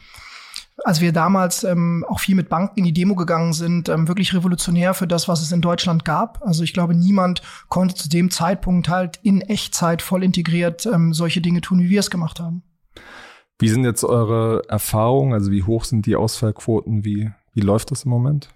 als 0.84 1.00
wir 1.00 1.12
damals 1.12 1.64
ähm, 1.64 2.04
auch 2.08 2.20
viel 2.20 2.34
mit 2.34 2.48
Banken 2.48 2.78
in 2.78 2.84
die 2.84 2.92
Demo 2.92 3.14
gegangen 3.14 3.52
sind, 3.52 3.88
ähm, 3.88 4.08
wirklich 4.08 4.34
revolutionär 4.34 4.94
für 4.94 5.06
das, 5.06 5.28
was 5.28 5.42
es 5.42 5.52
in 5.52 5.60
Deutschland 5.60 6.04
gab. 6.04 6.42
Also 6.42 6.62
ich 6.62 6.72
glaube, 6.72 6.94
niemand 6.94 7.42
konnte 7.68 7.94
zu 7.94 8.08
dem 8.08 8.30
Zeitpunkt 8.30 8.88
halt 8.88 9.18
in 9.22 9.40
Echtzeit 9.40 10.02
voll 10.02 10.22
integriert 10.22 10.86
ähm, 10.86 11.12
solche 11.12 11.40
Dinge 11.40 11.60
tun, 11.60 11.80
wie 11.80 11.90
wir 11.90 12.00
es 12.00 12.10
gemacht 12.10 12.40
haben. 12.40 12.62
Wie 13.58 13.68
sind 13.68 13.84
jetzt 13.84 14.04
eure 14.04 14.62
Erfahrungen? 14.68 15.32
Also 15.32 15.50
wie 15.50 15.62
hoch 15.62 15.84
sind 15.84 16.04
die 16.04 16.16
Ausfallquoten? 16.16 17.04
Wie, 17.04 17.30
wie 17.54 17.60
läuft 17.60 17.90
das 17.90 18.04
im 18.04 18.10
Moment? 18.10 18.50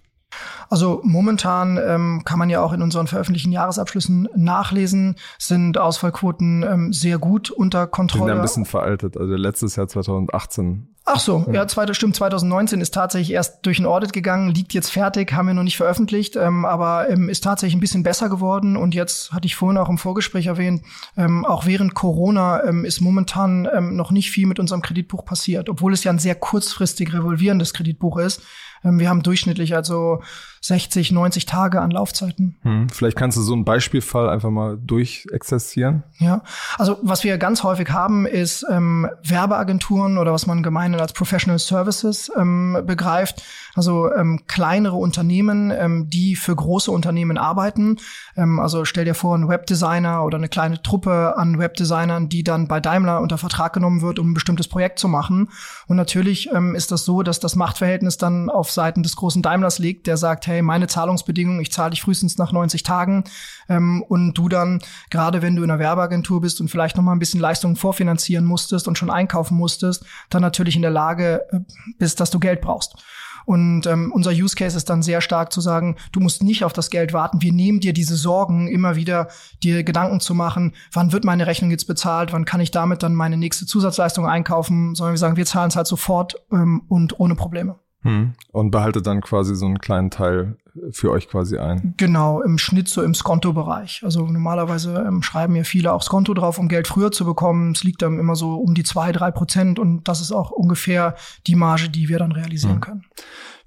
Also 0.69 1.01
momentan 1.05 1.79
ähm, 1.79 2.23
kann 2.25 2.39
man 2.39 2.51
ja 2.51 2.61
auch 2.61 2.73
in 2.73 2.83
unseren 2.83 3.07
veröffentlichten 3.07 3.53
Jahresabschlüssen 3.53 4.29
nachlesen, 4.37 5.17
sind 5.39 5.79
Ausfallquoten 5.79 6.63
ähm, 6.63 6.93
sehr 6.93 7.19
gut 7.19 7.51
unter 7.51 7.87
Kontrolle. 7.87 8.33
Sind 8.33 8.39
ein 8.39 8.43
bisschen 8.43 8.65
veraltet. 8.67 9.17
Also 9.17 9.35
letztes 9.35 9.77
Jahr 9.77 9.89
2018 9.89 10.91
Ach 11.13 11.19
so, 11.19 11.45
ja, 11.51 11.67
zweite, 11.67 11.95
stimmt. 11.95 12.15
2019 12.15 12.81
ist 12.81 12.95
tatsächlich 12.95 13.33
erst 13.33 13.67
durch 13.67 13.81
ein 13.81 13.87
Audit 13.87 14.13
gegangen, 14.13 14.55
liegt 14.55 14.75
jetzt 14.75 14.91
fertig, 14.91 15.33
haben 15.33 15.49
wir 15.49 15.55
noch 15.55 15.65
nicht 15.65 15.77
veröffentlicht, 15.77 16.37
ähm, 16.37 16.65
aber 16.65 17.09
ähm, 17.09 17.29
ist 17.29 17.43
tatsächlich 17.43 17.75
ein 17.75 17.81
bisschen 17.81 18.03
besser 18.03 18.29
geworden. 18.29 18.77
Und 18.77 18.95
jetzt 18.95 19.33
hatte 19.33 19.47
ich 19.47 19.57
vorhin 19.57 19.79
auch 19.79 19.89
im 19.89 19.99
Vorgespräch 19.99 20.47
erwähnt, 20.47 20.83
ähm, 21.17 21.45
auch 21.45 21.67
während 21.67 21.95
Corona 21.95 22.63
ähm, 22.65 22.85
ist 22.85 23.01
momentan 23.01 23.69
ähm, 23.75 23.97
noch 23.97 24.13
nicht 24.13 24.31
viel 24.31 24.47
mit 24.47 24.61
unserem 24.61 24.83
Kreditbuch 24.83 25.25
passiert, 25.25 25.69
obwohl 25.69 25.93
es 25.95 26.05
ja 26.05 26.13
ein 26.13 26.21
sehr 26.21 26.37
kurzfristig 26.37 27.13
revolvierendes 27.13 27.73
Kreditbuch 27.75 28.19
ist. 28.19 28.43
Ähm, 28.85 28.99
wir 28.99 29.09
haben 29.09 29.23
durchschnittlich 29.23 29.75
also 29.75 30.23
60, 30.63 31.11
90 31.13 31.47
Tage 31.47 31.81
an 31.81 31.91
Laufzeiten. 31.91 32.59
Hm, 32.63 32.91
vielleicht 32.91 33.17
kannst 33.17 33.39
du 33.39 33.43
so 33.43 33.55
einen 33.55 33.65
Beispielfall 33.65 34.29
einfach 34.29 34.51
mal 34.51 34.77
durchexerzieren. 34.77 36.03
Ja, 36.19 36.43
also 36.77 36.99
was 37.01 37.25
wir 37.25 37.39
ganz 37.39 37.63
häufig 37.63 37.89
haben, 37.91 38.27
ist 38.27 38.67
ähm, 38.71 39.09
Werbeagenturen 39.23 40.19
oder 40.19 40.35
was 40.35 40.47
man 40.47 40.63
gemeinhin 40.63 41.01
als 41.01 41.15
Professional 41.15 41.59
Services 41.59 42.31
ähm, 42.37 42.83
begreift. 42.87 43.43
Also 43.75 44.13
ähm, 44.13 44.43
kleinere 44.49 44.97
Unternehmen, 44.97 45.71
ähm, 45.71 46.11
die 46.11 46.37
für 46.37 46.55
große 46.55 46.91
Unternehmen 46.91 47.39
arbeiten. 47.39 47.97
Ähm, 48.37 48.61
also 48.61 48.85
stell 48.85 49.07
dir 49.07 49.15
vor, 49.15 49.39
ein 49.39 49.49
Webdesigner 49.49 50.25
oder 50.25 50.37
eine 50.37 50.49
kleine 50.49 50.83
Truppe 50.83 51.39
an 51.39 51.59
Webdesignern, 51.59 52.29
die 52.29 52.45
dann 52.45 52.69
bei 52.69 52.81
Daimler 52.81 53.23
unter 53.23 53.39
Vertrag 53.39 53.73
genommen 53.73 54.03
wird, 54.03 54.19
um 54.19 54.33
ein 54.33 54.35
bestimmtes 54.35 54.69
Projekt 54.69 54.99
zu 54.99 55.09
machen. 55.09 55.49
Und 55.87 55.97
natürlich 55.97 56.51
ähm, 56.53 56.75
ist 56.75 56.93
das 56.93 57.07
so, 57.07 57.23
dass 57.23 57.41
das 57.41 57.57
Machtverhältnis 57.57 58.19
dann 58.19 58.51
auf 58.51 58.71
Seiten 58.71 59.03
des 59.03 59.17
großen 59.17 59.41
Daimlers 59.41 59.79
liegt, 59.79 60.07
der 60.07 60.19
sagt, 60.19 60.50
hey, 60.51 60.63
meine 60.63 60.87
Zahlungsbedingungen, 60.87 61.61
ich 61.61 61.73
zahle 61.73 61.91
dich 61.91 62.03
frühestens 62.03 62.37
nach 62.37 62.53
90 62.53 62.83
Tagen. 62.83 63.25
Ähm, 63.69 64.03
und 64.09 64.35
du 64.35 64.49
dann, 64.49 64.81
gerade 65.11 65.43
wenn 65.43 65.57
du 65.57 65.63
in 65.63 65.71
einer 65.71 65.81
Werbeagentur 65.81 66.41
bist 66.41 66.61
und 66.61 66.69
vielleicht 66.69 66.97
noch 66.97 67.05
mal 67.05 67.13
ein 67.13 67.19
bisschen 67.19 67.41
Leistungen 67.41 67.77
vorfinanzieren 67.77 68.45
musstest 68.45 68.89
und 68.89 68.99
schon 68.99 69.11
einkaufen 69.11 69.57
musstest, 69.57 70.05
dann 70.29 70.43
natürlich 70.43 70.77
in 70.77 70.83
der 70.83 70.91
Lage 70.91 71.47
äh, 71.51 71.61
bist, 71.99 72.21
dass 72.21 72.31
du 72.31 72.39
Geld 72.39 72.61
brauchst. 72.61 72.97
Und 73.47 73.87
ähm, 73.87 74.13
unser 74.13 74.31
Use 74.31 74.55
Case 74.55 74.77
ist 74.77 74.91
dann 74.91 75.03
sehr 75.03 75.21
stark 75.21 75.53
zu 75.53 75.61
sagen, 75.61 75.97
du 76.13 76.21
musst 76.21 76.43
nicht 76.43 76.63
auf 76.65 76.73
das 76.73 76.91
Geld 76.91 77.13
warten. 77.13 77.43
Wir 77.43 77.53
nehmen 77.53 77.81
dir 77.81 77.93
diese 77.93 78.17
Sorgen, 78.17 78.69
immer 78.69 78.97
wieder 78.97 79.29
dir 79.63 79.83
Gedanken 79.83 80.21
zu 80.21 80.35
machen, 80.35 80.75
wann 80.93 81.13
wird 81.13 81.25
meine 81.25 81.47
Rechnung 81.47 81.71
jetzt 81.71 81.87
bezahlt, 81.87 82.33
wann 82.33 82.45
kann 82.45 82.61
ich 82.61 82.71
damit 82.71 83.03
dann 83.03 83.15
meine 83.15 83.37
nächste 83.37 83.67
Zusatzleistung 83.67 84.27
einkaufen, 84.27 84.95
sondern 84.95 85.15
wir 85.15 85.19
sagen, 85.19 85.37
wir 85.37 85.47
zahlen 85.47 85.69
es 85.69 85.77
halt 85.77 85.87
sofort 85.87 86.37
ähm, 86.53 86.83
und 86.89 87.19
ohne 87.19 87.35
Probleme. 87.35 87.79
Hm. 88.03 88.33
Und 88.53 88.71
behaltet 88.71 89.07
dann 89.07 89.21
quasi 89.21 89.55
so 89.55 89.67
einen 89.67 89.79
kleinen 89.79 90.11
Teil 90.11 90.57
für 90.91 91.11
euch 91.11 91.29
quasi 91.29 91.59
ein. 91.59 91.95
Genau, 91.97 92.41
im 92.41 92.57
Schnitt 92.57 92.89
so 92.89 93.03
im 93.03 93.15
Skonto-Bereich. 93.15 94.03
Also 94.05 94.27
normalerweise 94.27 95.05
ähm, 95.07 95.23
schreiben 95.23 95.55
ja 95.55 95.65
viele 95.65 95.93
auch 95.93 96.03
Skonto 96.03 96.33
drauf, 96.33 96.59
um 96.59 96.69
Geld 96.69 96.87
früher 96.89 97.13
zu 97.13 97.25
bekommen. 97.25 97.73
Es 97.73 97.85
liegt 97.85 98.03
dann 98.03 98.19
immer 98.19 98.37
so 98.37 98.55
um 98.55 98.75
die 98.75 98.85
zwei, 98.85 99.13
drei 99.13 99.31
Prozent 99.31 99.79
und 99.79 100.09
das 100.09 100.21
ist 100.21 100.33
auch 100.33 100.51
ungefähr 100.51 101.15
die 101.47 101.57
Marge, 101.57 101.91
die 101.91 102.09
wir 102.09 102.19
dann 102.19 102.33
realisieren 102.33 102.75
hm. 102.75 102.81
können. 102.81 103.05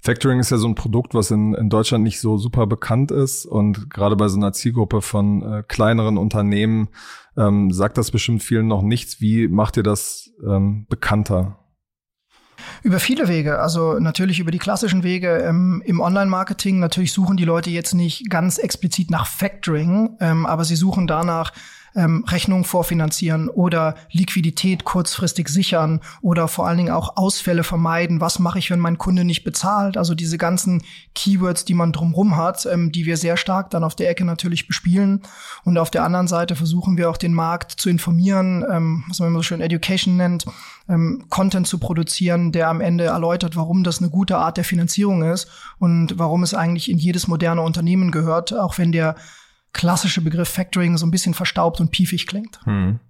Factoring 0.00 0.38
ist 0.38 0.50
ja 0.50 0.58
so 0.58 0.68
ein 0.68 0.74
Produkt, 0.74 1.14
was 1.14 1.30
in, 1.30 1.54
in 1.54 1.70
Deutschland 1.70 2.04
nicht 2.04 2.20
so 2.20 2.36
super 2.36 2.66
bekannt 2.66 3.10
ist 3.10 3.46
und 3.46 3.88
gerade 3.88 4.16
bei 4.16 4.28
so 4.28 4.36
einer 4.36 4.52
Zielgruppe 4.52 5.00
von 5.00 5.42
äh, 5.42 5.62
kleineren 5.66 6.18
Unternehmen 6.18 6.88
ähm, 7.38 7.70
sagt 7.70 7.96
das 7.96 8.10
bestimmt 8.10 8.42
vielen 8.42 8.66
noch 8.66 8.82
nichts. 8.82 9.20
Wie 9.20 9.48
macht 9.48 9.78
ihr 9.78 9.82
das 9.82 10.30
ähm, 10.46 10.86
bekannter? 10.90 11.58
Über 12.84 13.00
viele 13.00 13.28
Wege, 13.28 13.60
also 13.60 13.98
natürlich 13.98 14.40
über 14.40 14.50
die 14.50 14.58
klassischen 14.58 15.04
Wege 15.04 15.38
ähm, 15.38 15.82
im 15.86 16.00
Online-Marketing. 16.00 16.80
Natürlich 16.80 17.14
suchen 17.14 17.38
die 17.38 17.46
Leute 17.46 17.70
jetzt 17.70 17.94
nicht 17.94 18.28
ganz 18.28 18.58
explizit 18.58 19.10
nach 19.10 19.26
Factoring, 19.26 20.18
ähm, 20.20 20.44
aber 20.44 20.66
sie 20.66 20.76
suchen 20.76 21.06
danach, 21.06 21.54
ähm, 21.94 22.24
Rechnungen 22.26 22.64
vorfinanzieren 22.64 23.48
oder 23.48 23.94
Liquidität 24.10 24.84
kurzfristig 24.84 25.48
sichern 25.48 26.00
oder 26.22 26.48
vor 26.48 26.66
allen 26.66 26.78
Dingen 26.78 26.92
auch 26.92 27.16
Ausfälle 27.16 27.62
vermeiden. 27.62 28.20
Was 28.20 28.38
mache 28.38 28.58
ich, 28.58 28.70
wenn 28.70 28.80
mein 28.80 28.98
Kunde 28.98 29.24
nicht 29.24 29.44
bezahlt? 29.44 29.96
Also 29.96 30.14
diese 30.14 30.38
ganzen 30.38 30.82
Keywords, 31.14 31.64
die 31.64 31.74
man 31.74 31.92
drumherum 31.92 32.36
hat, 32.36 32.66
ähm, 32.66 32.90
die 32.90 33.06
wir 33.06 33.16
sehr 33.16 33.36
stark 33.36 33.70
dann 33.70 33.84
auf 33.84 33.94
der 33.94 34.10
Ecke 34.10 34.24
natürlich 34.24 34.66
bespielen. 34.66 35.22
Und 35.64 35.78
auf 35.78 35.90
der 35.90 36.04
anderen 36.04 36.26
Seite 36.26 36.56
versuchen 36.56 36.96
wir 36.96 37.10
auch 37.10 37.16
den 37.16 37.34
Markt 37.34 37.72
zu 37.72 37.88
informieren, 37.88 38.64
ähm, 38.70 39.04
was 39.08 39.20
man 39.20 39.28
immer 39.28 39.38
so 39.38 39.44
schön 39.44 39.60
Education 39.60 40.16
nennt, 40.16 40.44
ähm, 40.88 41.24
Content 41.30 41.66
zu 41.66 41.78
produzieren, 41.78 42.52
der 42.52 42.68
am 42.68 42.80
Ende 42.80 43.04
erläutert, 43.04 43.56
warum 43.56 43.84
das 43.84 44.00
eine 44.00 44.10
gute 44.10 44.36
Art 44.36 44.56
der 44.56 44.64
Finanzierung 44.64 45.22
ist 45.22 45.48
und 45.78 46.18
warum 46.18 46.42
es 46.42 46.54
eigentlich 46.54 46.90
in 46.90 46.98
jedes 46.98 47.28
moderne 47.28 47.62
Unternehmen 47.62 48.10
gehört, 48.10 48.52
auch 48.52 48.78
wenn 48.78 48.92
der 48.92 49.16
klassische 49.74 50.22
Begriff 50.22 50.48
Factoring 50.48 50.96
so 50.96 51.04
ein 51.04 51.10
bisschen 51.10 51.34
verstaubt 51.34 51.80
und 51.80 51.90
piefig 51.90 52.26
klingt. 52.26 52.58
Hm. 52.64 53.00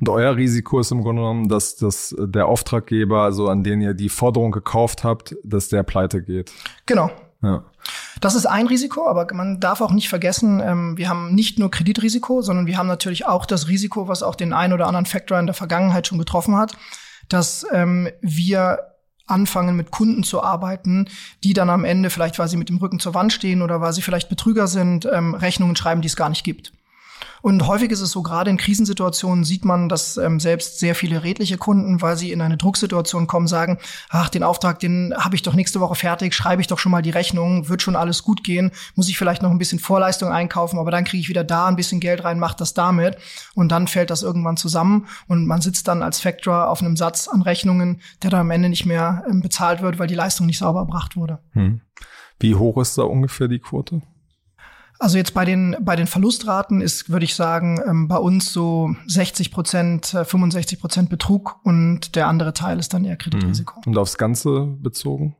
Und 0.00 0.08
euer 0.08 0.36
Risiko 0.36 0.80
ist 0.80 0.90
im 0.90 1.02
Grunde 1.02 1.20
genommen, 1.20 1.48
dass, 1.48 1.76
dass 1.76 2.14
der 2.18 2.46
Auftraggeber, 2.46 3.22
also 3.22 3.48
an 3.48 3.62
den 3.62 3.82
ihr 3.82 3.92
die 3.92 4.08
Forderung 4.08 4.52
gekauft 4.52 5.04
habt, 5.04 5.36
dass 5.44 5.68
der 5.68 5.82
pleite 5.82 6.22
geht. 6.22 6.52
Genau. 6.86 7.10
Ja. 7.42 7.64
Das 8.20 8.36
ist 8.36 8.46
ein 8.46 8.68
Risiko, 8.68 9.08
aber 9.08 9.26
man 9.34 9.58
darf 9.58 9.80
auch 9.80 9.90
nicht 9.90 10.08
vergessen, 10.08 10.60
ähm, 10.64 10.96
wir 10.96 11.08
haben 11.08 11.34
nicht 11.34 11.58
nur 11.58 11.70
Kreditrisiko, 11.70 12.40
sondern 12.40 12.66
wir 12.66 12.78
haben 12.78 12.86
natürlich 12.86 13.26
auch 13.26 13.44
das 13.44 13.66
Risiko, 13.66 14.06
was 14.06 14.22
auch 14.22 14.36
den 14.36 14.52
ein 14.52 14.72
oder 14.72 14.86
anderen 14.86 15.06
Factor 15.06 15.38
in 15.40 15.46
der 15.46 15.54
Vergangenheit 15.54 16.06
schon 16.06 16.18
getroffen 16.18 16.56
hat, 16.56 16.76
dass 17.28 17.66
ähm, 17.72 18.08
wir 18.20 18.78
anfangen, 19.26 19.76
mit 19.76 19.90
Kunden 19.90 20.22
zu 20.22 20.42
arbeiten, 20.42 21.08
die 21.44 21.52
dann 21.52 21.70
am 21.70 21.84
Ende, 21.84 22.10
vielleicht 22.10 22.38
weil 22.38 22.48
sie 22.48 22.56
mit 22.56 22.68
dem 22.68 22.78
Rücken 22.78 23.00
zur 23.00 23.14
Wand 23.14 23.32
stehen 23.32 23.62
oder 23.62 23.80
weil 23.80 23.92
sie 23.92 24.02
vielleicht 24.02 24.28
Betrüger 24.28 24.66
sind, 24.66 25.08
ähm, 25.12 25.34
Rechnungen 25.34 25.76
schreiben, 25.76 26.02
die 26.02 26.08
es 26.08 26.16
gar 26.16 26.28
nicht 26.28 26.44
gibt. 26.44 26.72
Und 27.42 27.66
häufig 27.66 27.90
ist 27.90 28.00
es 28.00 28.12
so, 28.12 28.22
gerade 28.22 28.50
in 28.50 28.56
Krisensituationen 28.56 29.44
sieht 29.44 29.64
man, 29.64 29.88
dass 29.88 30.16
ähm, 30.16 30.40
selbst 30.40 30.78
sehr 30.78 30.94
viele 30.94 31.24
redliche 31.24 31.58
Kunden, 31.58 32.00
weil 32.00 32.16
sie 32.16 32.30
in 32.30 32.40
eine 32.40 32.56
Drucksituation 32.56 33.26
kommen, 33.26 33.48
sagen, 33.48 33.78
ach, 34.08 34.28
den 34.28 34.44
Auftrag, 34.44 34.78
den 34.78 35.12
habe 35.16 35.34
ich 35.34 35.42
doch 35.42 35.54
nächste 35.54 35.80
Woche 35.80 35.96
fertig, 35.96 36.34
schreibe 36.34 36.62
ich 36.62 36.68
doch 36.68 36.78
schon 36.78 36.92
mal 36.92 37.02
die 37.02 37.10
Rechnung, 37.10 37.68
wird 37.68 37.82
schon 37.82 37.96
alles 37.96 38.22
gut 38.22 38.44
gehen, 38.44 38.70
muss 38.94 39.08
ich 39.08 39.18
vielleicht 39.18 39.42
noch 39.42 39.50
ein 39.50 39.58
bisschen 39.58 39.80
Vorleistung 39.80 40.30
einkaufen, 40.30 40.78
aber 40.78 40.92
dann 40.92 41.04
kriege 41.04 41.20
ich 41.20 41.28
wieder 41.28 41.44
da 41.44 41.66
ein 41.66 41.76
bisschen 41.76 41.98
Geld 41.98 42.22
rein, 42.22 42.38
mache 42.38 42.56
das 42.56 42.74
damit 42.74 43.16
und 43.54 43.70
dann 43.70 43.88
fällt 43.88 44.10
das 44.10 44.22
irgendwann 44.22 44.56
zusammen 44.56 45.06
und 45.26 45.46
man 45.46 45.60
sitzt 45.60 45.88
dann 45.88 46.02
als 46.02 46.20
Factor 46.20 46.70
auf 46.70 46.80
einem 46.80 46.96
Satz 46.96 47.26
an 47.26 47.42
Rechnungen, 47.42 48.00
der 48.22 48.30
dann 48.30 48.40
am 48.40 48.50
Ende 48.52 48.68
nicht 48.68 48.86
mehr 48.86 49.24
ähm, 49.28 49.40
bezahlt 49.40 49.82
wird, 49.82 49.98
weil 49.98 50.06
die 50.06 50.14
Leistung 50.14 50.46
nicht 50.46 50.58
sauber 50.58 50.80
erbracht 50.80 51.16
wurde. 51.16 51.40
Hm. 51.52 51.80
Wie 52.38 52.54
hoch 52.54 52.80
ist 52.80 52.98
da 52.98 53.02
ungefähr 53.02 53.48
die 53.48 53.58
Quote? 53.58 54.02
Also 55.02 55.18
jetzt 55.18 55.34
bei 55.34 55.44
den, 55.44 55.76
bei 55.80 55.96
den 55.96 56.06
Verlustraten 56.06 56.80
ist, 56.80 57.10
würde 57.10 57.24
ich 57.24 57.34
sagen, 57.34 57.80
ähm, 57.84 58.06
bei 58.06 58.18
uns 58.18 58.52
so 58.52 58.94
60 59.08 59.50
Prozent, 59.50 60.06
65 60.06 60.78
äh, 60.78 60.80
Prozent 60.80 61.10
Betrug 61.10 61.58
und 61.64 62.14
der 62.14 62.28
andere 62.28 62.52
Teil 62.52 62.78
ist 62.78 62.94
dann 62.94 63.04
eher 63.04 63.16
Kreditrisiko. 63.16 63.80
Mhm. 63.80 63.90
Und 63.90 63.98
aufs 63.98 64.16
Ganze 64.16 64.76
bezogen? 64.80 65.34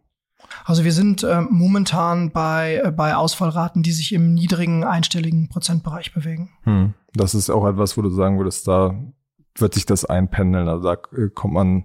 Also 0.65 0.83
wir 0.83 0.91
sind 0.91 1.23
äh, 1.23 1.43
momentan 1.43 2.33
bei, 2.33 2.83
äh, 2.85 2.91
bei 2.91 3.15
Ausfallraten, 3.15 3.85
die 3.85 3.93
sich 3.93 4.13
im 4.13 4.35
niedrigen 4.35 4.83
einstelligen 4.83 5.49
Prozentbereich 5.49 6.13
bewegen. 6.13 6.51
Hm. 6.65 6.95
Das 7.15 7.33
ist 7.33 7.49
auch 7.49 7.65
etwas, 7.65 7.97
wo 7.97 8.03
du 8.03 8.11
sagen 8.11 8.39
würdest, 8.39 8.67
da 8.67 9.01
wird 9.57 9.75
sich 9.75 9.87
das 9.87 10.05
einpendeln. 10.05 10.67
Also 10.67 10.83
da 10.83 10.97
kommt 11.29 11.55
man 11.55 11.85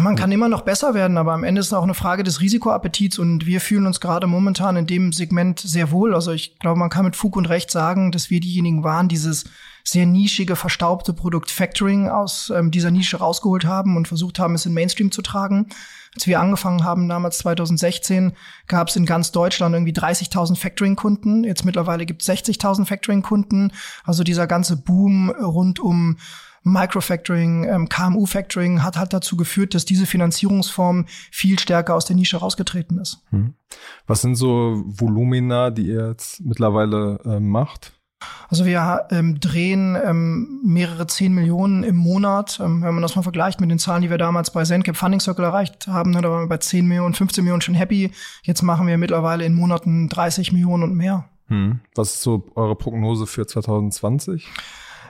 man 0.00 0.16
kann 0.16 0.32
immer 0.32 0.48
noch 0.48 0.62
besser 0.62 0.94
werden, 0.94 1.18
aber 1.18 1.32
am 1.32 1.44
Ende 1.44 1.60
ist 1.60 1.66
es 1.66 1.72
auch 1.72 1.82
eine 1.82 1.94
Frage 1.94 2.22
des 2.22 2.40
Risikoappetits 2.40 3.18
und 3.18 3.44
wir 3.46 3.60
fühlen 3.60 3.86
uns 3.86 4.00
gerade 4.00 4.26
momentan 4.26 4.76
in 4.76 4.86
dem 4.86 5.12
Segment 5.12 5.60
sehr 5.60 5.90
wohl. 5.90 6.14
Also 6.14 6.32
ich 6.32 6.58
glaube, 6.58 6.78
man 6.78 6.88
kann 6.88 7.04
mit 7.04 7.16
Fug 7.16 7.36
und 7.36 7.48
Recht 7.48 7.70
sagen, 7.70 8.10
dass 8.10 8.30
wir 8.30 8.40
diejenigen 8.40 8.82
waren, 8.82 9.08
dieses 9.08 9.44
sehr 9.84 10.06
nischige, 10.06 10.56
verstaubte 10.56 11.12
Produkt 11.12 11.50
Factoring 11.50 12.08
aus 12.08 12.50
ähm, 12.54 12.70
dieser 12.70 12.90
Nische 12.90 13.18
rausgeholt 13.18 13.66
haben 13.66 13.96
und 13.96 14.08
versucht 14.08 14.38
haben, 14.38 14.54
es 14.54 14.64
in 14.64 14.72
Mainstream 14.72 15.12
zu 15.12 15.20
tragen. 15.20 15.68
Als 16.14 16.26
wir 16.26 16.40
angefangen 16.40 16.84
haben, 16.84 17.08
damals 17.08 17.38
2016, 17.38 18.32
gab 18.66 18.88
es 18.88 18.96
in 18.96 19.04
ganz 19.04 19.32
Deutschland 19.32 19.74
irgendwie 19.74 19.92
30.000 19.92 20.56
Factoring-Kunden. 20.56 21.44
Jetzt 21.44 21.64
mittlerweile 21.64 22.06
gibt 22.06 22.22
es 22.22 22.28
60.000 22.28 22.86
Factoring-Kunden. 22.86 23.72
Also 24.04 24.22
dieser 24.22 24.46
ganze 24.46 24.76
Boom 24.76 25.28
rund 25.28 25.80
um 25.80 26.16
Microfactoring, 26.64 27.64
ähm, 27.64 27.88
KMU-Factoring 27.88 28.82
hat 28.82 28.96
halt 28.96 29.12
dazu 29.12 29.36
geführt, 29.36 29.74
dass 29.74 29.84
diese 29.84 30.06
Finanzierungsform 30.06 31.06
viel 31.30 31.58
stärker 31.58 31.94
aus 31.94 32.06
der 32.06 32.16
Nische 32.16 32.38
rausgetreten 32.38 32.98
ist. 32.98 33.22
Hm. 33.30 33.54
Was 34.06 34.22
sind 34.22 34.34
so 34.36 34.82
Volumina, 34.86 35.70
die 35.70 35.86
ihr 35.88 36.08
jetzt 36.08 36.40
mittlerweile 36.40 37.20
äh, 37.24 37.40
macht? 37.40 37.92
Also 38.48 38.64
wir 38.64 39.06
ähm, 39.10 39.40
drehen 39.40 39.96
ähm, 40.02 40.60
mehrere 40.64 41.06
zehn 41.06 41.32
Millionen 41.34 41.82
im 41.82 41.96
Monat. 41.96 42.58
Ähm, 42.60 42.82
wenn 42.82 42.94
man 42.94 43.02
das 43.02 43.16
mal 43.16 43.22
vergleicht 43.22 43.60
mit 43.60 43.70
den 43.70 43.78
Zahlen, 43.78 44.02
die 44.02 44.10
wir 44.10 44.18
damals 44.18 44.50
bei 44.50 44.64
ZenCap 44.64 44.96
Funding 44.96 45.20
Circle 45.20 45.44
erreicht 45.44 45.86
haben, 45.86 46.12
ne, 46.12 46.22
da 46.22 46.30
waren 46.30 46.44
wir 46.44 46.48
bei 46.48 46.58
10 46.58 46.86
Millionen, 46.86 47.14
15 47.14 47.44
Millionen 47.44 47.62
schon 47.62 47.74
happy. 47.74 48.12
Jetzt 48.42 48.62
machen 48.62 48.86
wir 48.86 48.96
mittlerweile 48.98 49.44
in 49.44 49.54
Monaten 49.54 50.08
30 50.08 50.52
Millionen 50.52 50.84
und 50.84 50.94
mehr. 50.94 51.28
Hm. 51.48 51.80
Was 51.94 52.14
ist 52.14 52.22
so 52.22 52.46
eure 52.54 52.76
Prognose 52.76 53.26
für 53.26 53.46
2020? 53.46 54.48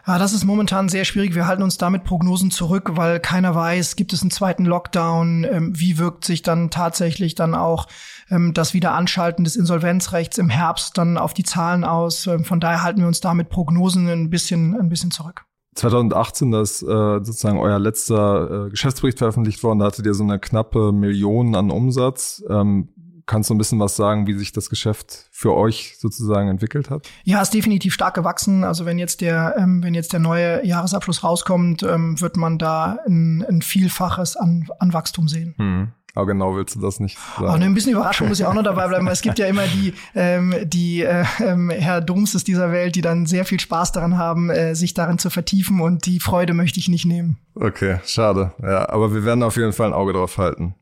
Ja, 0.06 0.18
das 0.18 0.34
ist 0.34 0.44
momentan 0.44 0.90
sehr 0.90 1.06
schwierig. 1.06 1.34
Wir 1.34 1.46
halten 1.46 1.62
uns 1.62 1.78
damit 1.78 2.04
Prognosen 2.04 2.50
zurück, 2.50 2.90
weil 2.94 3.20
keiner 3.20 3.54
weiß, 3.54 3.96
gibt 3.96 4.12
es 4.12 4.20
einen 4.20 4.30
zweiten 4.30 4.66
Lockdown, 4.66 5.44
ähm, 5.44 5.72
wie 5.74 5.98
wirkt 5.98 6.26
sich 6.26 6.42
dann 6.42 6.68
tatsächlich 6.68 7.34
dann 7.34 7.54
auch 7.54 7.86
ähm, 8.30 8.52
das 8.52 8.74
Wiederanschalten 8.74 9.44
des 9.44 9.56
Insolvenzrechts 9.56 10.36
im 10.36 10.50
Herbst 10.50 10.98
dann 10.98 11.16
auf 11.16 11.32
die 11.32 11.44
Zahlen 11.44 11.84
aus. 11.84 12.26
Ähm, 12.26 12.44
von 12.44 12.60
daher 12.60 12.82
halten 12.82 13.00
wir 13.00 13.06
uns 13.06 13.20
damit 13.20 13.48
Prognosen 13.48 14.06
ein 14.08 14.28
bisschen, 14.28 14.78
ein 14.78 14.90
bisschen 14.90 15.10
zurück. 15.10 15.46
2018, 15.74 16.52
da 16.52 16.60
ist 16.60 16.82
äh, 16.82 16.86
sozusagen 16.86 17.58
euer 17.58 17.78
letzter 17.78 18.66
äh, 18.66 18.70
Geschäftsbericht 18.70 19.18
veröffentlicht 19.18 19.62
worden, 19.62 19.78
da 19.78 19.86
hattet 19.86 20.04
ihr 20.04 20.14
so 20.14 20.22
eine 20.22 20.38
knappe 20.38 20.92
Million 20.92 21.54
an 21.54 21.70
Umsatz. 21.70 22.44
Ähm, 22.48 22.90
Kannst 23.26 23.48
du 23.48 23.54
ein 23.54 23.58
bisschen 23.58 23.80
was 23.80 23.96
sagen, 23.96 24.26
wie 24.26 24.34
sich 24.34 24.52
das 24.52 24.68
Geschäft 24.68 25.28
für 25.30 25.54
euch 25.54 25.96
sozusagen 25.98 26.48
entwickelt 26.48 26.90
hat? 26.90 27.08
Ja, 27.24 27.40
ist 27.40 27.54
definitiv 27.54 27.94
stark 27.94 28.14
gewachsen. 28.14 28.64
Also 28.64 28.84
wenn 28.84 28.98
jetzt 28.98 29.20
der, 29.20 29.54
ähm, 29.58 29.82
wenn 29.82 29.94
jetzt 29.94 30.12
der 30.12 30.20
neue 30.20 30.64
Jahresabschluss 30.66 31.24
rauskommt, 31.24 31.82
ähm, 31.82 32.20
wird 32.20 32.36
man 32.36 32.58
da 32.58 32.98
ein, 33.06 33.44
ein 33.48 33.62
Vielfaches 33.62 34.36
an, 34.36 34.68
an 34.78 34.92
Wachstum 34.92 35.28
sehen. 35.28 35.54
Hm. 35.56 35.92
Aber 36.14 36.26
genau 36.26 36.54
willst 36.54 36.76
du 36.76 36.80
das 36.80 37.00
nicht 37.00 37.18
sagen. 37.18 37.52
Oh, 37.52 37.56
ne, 37.56 37.64
ein 37.64 37.74
bisschen 37.74 37.92
Überraschung 37.92 38.28
muss 38.28 38.38
ja 38.38 38.48
auch 38.48 38.54
noch 38.54 38.62
dabei 38.62 38.86
bleiben, 38.86 39.04
weil 39.04 39.12
es 39.12 39.20
gibt 39.20 39.38
ja 39.38 39.46
immer 39.46 39.66
die, 39.66 39.94
ähm, 40.14 40.54
die 40.64 41.02
äh, 41.02 41.24
ähm, 41.40 41.70
Herr 41.70 42.00
Domses 42.00 42.44
dieser 42.44 42.70
Welt, 42.70 42.94
die 42.94 43.00
dann 43.00 43.26
sehr 43.26 43.44
viel 43.44 43.58
Spaß 43.58 43.90
daran 43.92 44.16
haben, 44.16 44.48
äh, 44.48 44.76
sich 44.76 44.94
darin 44.94 45.18
zu 45.18 45.28
vertiefen 45.28 45.80
und 45.80 46.06
die 46.06 46.20
Freude 46.20 46.54
möchte 46.54 46.78
ich 46.78 46.88
nicht 46.88 47.04
nehmen. 47.04 47.38
Okay, 47.56 47.98
schade. 48.04 48.52
Ja, 48.62 48.88
aber 48.90 49.12
wir 49.12 49.24
werden 49.24 49.42
auf 49.42 49.56
jeden 49.56 49.72
Fall 49.72 49.88
ein 49.88 49.92
Auge 49.92 50.12
drauf 50.12 50.38
halten. 50.38 50.76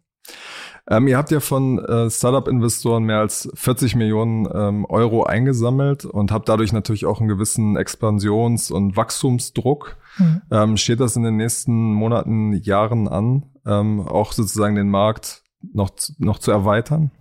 Ähm, 0.91 1.07
ihr 1.07 1.17
habt 1.17 1.31
ja 1.31 1.41
von 1.41 1.79
äh, 1.79 2.11
Startup-Investoren 2.11 3.05
mehr 3.05 3.19
als 3.19 3.49
40 3.55 3.95
Millionen 3.95 4.49
ähm, 4.53 4.85
Euro 4.87 5.23
eingesammelt 5.25 6.05
und 6.05 6.33
habt 6.33 6.49
dadurch 6.49 6.73
natürlich 6.73 7.07
auch 7.07 7.21
einen 7.21 7.29
gewissen 7.29 7.77
Expansions- 7.77 8.73
und 8.73 8.97
Wachstumsdruck. 8.97 9.97
Mhm. 10.19 10.43
Ähm, 10.51 10.77
steht 10.77 11.01
das 11.01 11.15
in 11.15 11.23
den 11.23 11.37
nächsten 11.37 11.95
Monaten, 11.95 12.55
Jahren 12.55 13.07
an, 13.07 13.45
ähm, 13.65 14.01
auch 14.01 14.33
sozusagen 14.33 14.75
den 14.75 14.91
Markt 14.91 15.43
noch, 15.73 15.91
noch 16.19 16.39
zu 16.39 16.51
erweitern? 16.51 17.13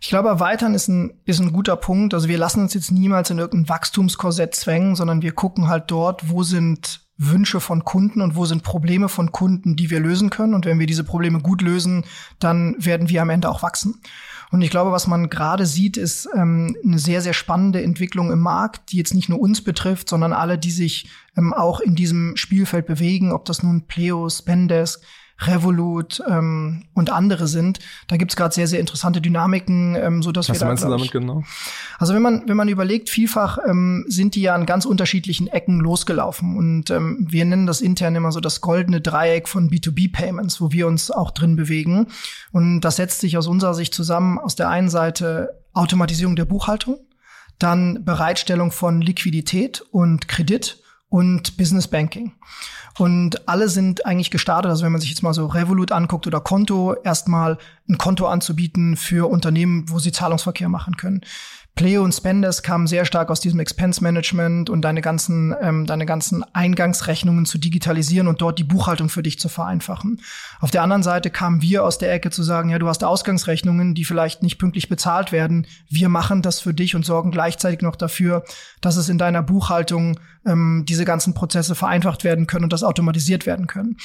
Ich 0.00 0.08
glaube, 0.08 0.28
erweitern 0.28 0.74
ist 0.74 0.88
ein, 0.88 1.14
ist 1.24 1.40
ein 1.40 1.52
guter 1.52 1.76
Punkt. 1.76 2.12
Also 2.12 2.28
wir 2.28 2.36
lassen 2.36 2.60
uns 2.60 2.74
jetzt 2.74 2.90
niemals 2.90 3.30
in 3.30 3.38
irgendein 3.38 3.68
Wachstumskorsett 3.70 4.54
zwängen, 4.54 4.96
sondern 4.96 5.22
wir 5.22 5.32
gucken 5.32 5.68
halt 5.68 5.84
dort, 5.90 6.28
wo 6.28 6.42
sind 6.42 7.03
Wünsche 7.16 7.60
von 7.60 7.84
Kunden 7.84 8.20
und 8.20 8.34
wo 8.34 8.44
sind 8.44 8.62
Probleme 8.62 9.08
von 9.08 9.30
Kunden, 9.30 9.76
die 9.76 9.90
wir 9.90 10.00
lösen 10.00 10.30
können. 10.30 10.54
Und 10.54 10.66
wenn 10.66 10.80
wir 10.80 10.86
diese 10.86 11.04
Probleme 11.04 11.40
gut 11.40 11.62
lösen, 11.62 12.04
dann 12.40 12.74
werden 12.78 13.08
wir 13.08 13.22
am 13.22 13.30
Ende 13.30 13.48
auch 13.48 13.62
wachsen. 13.62 14.00
Und 14.50 14.62
ich 14.62 14.70
glaube, 14.70 14.92
was 14.92 15.06
man 15.06 15.30
gerade 15.30 15.66
sieht, 15.66 15.96
ist 15.96 16.28
ähm, 16.34 16.76
eine 16.84 16.98
sehr, 16.98 17.20
sehr 17.20 17.32
spannende 17.32 17.82
Entwicklung 17.82 18.30
im 18.30 18.40
Markt, 18.40 18.92
die 18.92 18.98
jetzt 18.98 19.14
nicht 19.14 19.28
nur 19.28 19.40
uns 19.40 19.62
betrifft, 19.62 20.08
sondern 20.08 20.32
alle, 20.32 20.58
die 20.58 20.70
sich 20.70 21.08
ähm, 21.36 21.52
auch 21.52 21.80
in 21.80 21.94
diesem 21.94 22.36
Spielfeld 22.36 22.86
bewegen, 22.86 23.32
ob 23.32 23.44
das 23.44 23.62
nun 23.62 23.86
Pleo, 23.86 24.28
Spendesk, 24.28 25.02
Revolut 25.40 26.22
ähm, 26.28 26.84
und 26.94 27.10
andere 27.10 27.48
sind. 27.48 27.80
Da 28.06 28.16
gibt's 28.16 28.36
gerade 28.36 28.54
sehr, 28.54 28.68
sehr 28.68 28.78
interessante 28.78 29.20
Dynamiken, 29.20 29.96
ähm, 29.96 30.22
so 30.22 30.30
dass 30.30 30.48
Was 30.48 30.56
wir 30.56 30.60
da, 30.60 30.66
meinst 30.66 30.84
du 30.84 30.88
damit 30.88 31.10
genau? 31.10 31.42
Also 31.98 32.14
wenn 32.14 32.22
man 32.22 32.44
wenn 32.46 32.56
man 32.56 32.68
überlegt, 32.68 33.10
vielfach 33.10 33.58
ähm, 33.66 34.04
sind 34.08 34.36
die 34.36 34.42
ja 34.42 34.54
an 34.54 34.64
ganz 34.64 34.84
unterschiedlichen 34.84 35.48
Ecken 35.48 35.80
losgelaufen 35.80 36.56
und 36.56 36.90
ähm, 36.90 37.26
wir 37.28 37.44
nennen 37.44 37.66
das 37.66 37.80
intern 37.80 38.14
immer 38.14 38.30
so 38.30 38.40
das 38.40 38.60
goldene 38.60 39.00
Dreieck 39.00 39.48
von 39.48 39.70
B2B 39.70 40.12
Payments, 40.12 40.60
wo 40.60 40.70
wir 40.70 40.86
uns 40.86 41.10
auch 41.10 41.32
drin 41.32 41.56
bewegen 41.56 42.06
und 42.52 42.80
das 42.82 42.96
setzt 42.96 43.20
sich 43.20 43.36
aus 43.36 43.48
unserer 43.48 43.74
Sicht 43.74 43.92
zusammen 43.92 44.38
aus 44.38 44.54
der 44.54 44.68
einen 44.68 44.88
Seite 44.88 45.62
Automatisierung 45.72 46.36
der 46.36 46.44
Buchhaltung, 46.44 46.98
dann 47.58 48.04
Bereitstellung 48.04 48.70
von 48.70 49.00
Liquidität 49.00 49.80
und 49.90 50.28
Kredit 50.28 50.83
und 51.08 51.56
Business 51.56 51.88
Banking. 51.88 52.32
Und 52.98 53.48
alle 53.48 53.68
sind 53.68 54.06
eigentlich 54.06 54.30
gestartet, 54.30 54.70
also 54.70 54.84
wenn 54.84 54.92
man 54.92 55.00
sich 55.00 55.10
jetzt 55.10 55.22
mal 55.22 55.34
so 55.34 55.46
Revolut 55.46 55.90
anguckt 55.90 56.26
oder 56.26 56.40
Konto, 56.40 56.94
erstmal 57.02 57.58
ein 57.88 57.98
Konto 57.98 58.26
anzubieten 58.26 58.96
für 58.96 59.28
Unternehmen, 59.28 59.86
wo 59.88 59.98
sie 59.98 60.12
Zahlungsverkehr 60.12 60.68
machen 60.68 60.96
können. 60.96 61.22
Pleo 61.74 62.04
und 62.04 62.12
Spenders 62.12 62.62
kamen 62.62 62.86
sehr 62.86 63.04
stark 63.04 63.30
aus 63.30 63.40
diesem 63.40 63.58
Expense 63.58 64.00
Management 64.00 64.70
und 64.70 64.82
deine 64.82 65.00
ganzen, 65.00 65.54
ähm, 65.60 65.86
deine 65.86 66.06
ganzen 66.06 66.44
Eingangsrechnungen 66.54 67.46
zu 67.46 67.58
digitalisieren 67.58 68.28
und 68.28 68.40
dort 68.40 68.60
die 68.60 68.64
Buchhaltung 68.64 69.08
für 69.08 69.24
dich 69.24 69.40
zu 69.40 69.48
vereinfachen. 69.48 70.20
Auf 70.60 70.70
der 70.70 70.82
anderen 70.82 71.02
Seite 71.02 71.30
kamen 71.30 71.62
wir 71.62 71.84
aus 71.84 71.98
der 71.98 72.12
Ecke 72.12 72.30
zu 72.30 72.44
sagen, 72.44 72.70
ja, 72.70 72.78
du 72.78 72.86
hast 72.86 73.02
Ausgangsrechnungen, 73.02 73.94
die 73.94 74.04
vielleicht 74.04 74.44
nicht 74.44 74.58
pünktlich 74.58 74.88
bezahlt 74.88 75.32
werden. 75.32 75.66
Wir 75.88 76.08
machen 76.08 76.42
das 76.42 76.60
für 76.60 76.74
dich 76.74 76.94
und 76.94 77.04
sorgen 77.04 77.32
gleichzeitig 77.32 77.82
noch 77.82 77.96
dafür, 77.96 78.44
dass 78.80 78.94
es 78.96 79.08
in 79.08 79.18
deiner 79.18 79.42
Buchhaltung 79.42 80.20
ähm, 80.46 80.84
diese 80.88 81.04
ganzen 81.04 81.34
Prozesse 81.34 81.74
vereinfacht 81.74 82.24
werden 82.24 82.46
können 82.46 82.64
und 82.64 82.72
das 82.72 82.82
automatisiert 82.82 83.46
werden 83.46 83.66
können. 83.66 83.96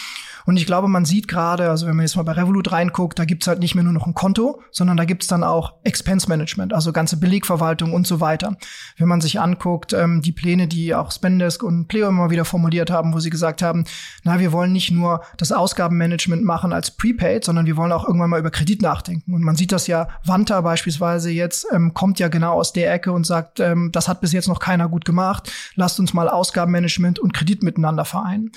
Und 0.46 0.58
ich 0.58 0.66
glaube, 0.66 0.88
man 0.88 1.06
sieht 1.06 1.28
gerade, 1.28 1.70
also 1.70 1.86
wenn 1.86 1.96
man 1.96 2.06
jetzt 2.06 2.16
mal 2.16 2.24
bei 2.24 2.32
Revolut 2.32 2.72
reinguckt, 2.72 3.20
da 3.20 3.26
gibt's 3.26 3.48
halt 3.48 3.60
nicht 3.60 3.76
mehr 3.76 3.84
nur 3.84 3.94
noch 3.94 4.08
ein 4.08 4.14
Konto, 4.14 4.62
sondern 4.72 4.98
da 4.98 5.06
gibt's 5.06 5.28
dann 5.28 5.44
auch 5.44 5.74
Expense 5.84 6.28
Management, 6.28 6.74
also 6.74 6.92
ganze 6.92 7.18
Belegverwaltung 7.18 7.94
und 7.94 8.08
so 8.08 8.20
weiter. 8.20 8.58
Wenn 8.98 9.08
man 9.08 9.22
sich 9.22 9.40
anguckt, 9.40 9.94
ähm, 9.94 10.22
die 10.22 10.32
Pläne, 10.32 10.68
die 10.68 10.96
auch 10.96 11.12
Spendesk 11.12 11.64
und 11.64 11.88
Pleo 11.88 12.08
immer 12.08 12.30
wieder 12.30 12.46
formuliert 12.46 12.90
haben, 12.90 13.14
wo 13.14 13.20
sie 13.20 13.30
gesagt 13.30 13.62
haben, 13.62 13.86
na, 14.24 14.40
wir 14.40 14.52
wollen 14.52 14.72
nicht 14.72 14.92
nur 14.92 15.22
das 15.38 15.52
Ausgabenmanagement 15.52 16.44
machen 16.44 16.74
als 16.74 16.92
Prepaid, 16.92 17.44
sondern 17.44 17.66
wir 17.66 17.78
wollen 17.78 17.92
auch 17.92 18.06
irgendwann 18.06 18.30
mal 18.30 18.40
über 18.40 18.52
Kredit 18.52 18.82
nachdenken. 18.82 19.34
Und 19.34 19.44
man 19.44 19.56
sieht 19.56 19.72
das 19.72 19.88
ja, 19.88 20.08
Wanta 20.26 20.62
beispielsweise 20.62 21.30
jetzt 21.30 21.68
ähm, 21.72 21.94
kommt 21.94 22.20
ja 22.20 22.28
genau 22.28 22.54
aus 22.54 22.74
der 22.74 22.94
Ecke 22.94 23.12
und 23.12 23.26
sagt, 23.26 23.60
ähm, 23.60 23.90
das 23.92 24.08
hat 24.08 24.22
bis 24.22 24.32
jetzt 24.32 24.48
noch 24.48 24.60
keiner 24.60 24.88
gut 24.88 25.06
gemacht. 25.06 25.52
Lasst 25.76 26.00
uns 26.00 26.14
mal 26.14 26.29
Ausgabenmanagement 26.34 27.20
und 27.20 27.34
Kredit 27.34 27.64
miteinander 27.64 28.06
vereinen. 28.06 28.52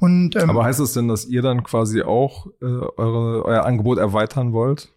Und, 0.00 0.36
ähm, 0.36 0.50
Aber 0.50 0.64
heißt 0.64 0.80
es 0.80 0.92
denn, 0.92 1.08
dass 1.08 1.26
ihr 1.26 1.42
dann 1.42 1.62
quasi 1.62 2.02
auch 2.02 2.46
äh, 2.60 2.64
eure, 2.64 3.44
euer 3.44 3.64
Angebot 3.64 3.98
erweitern 3.98 4.52
wollt? 4.52 4.88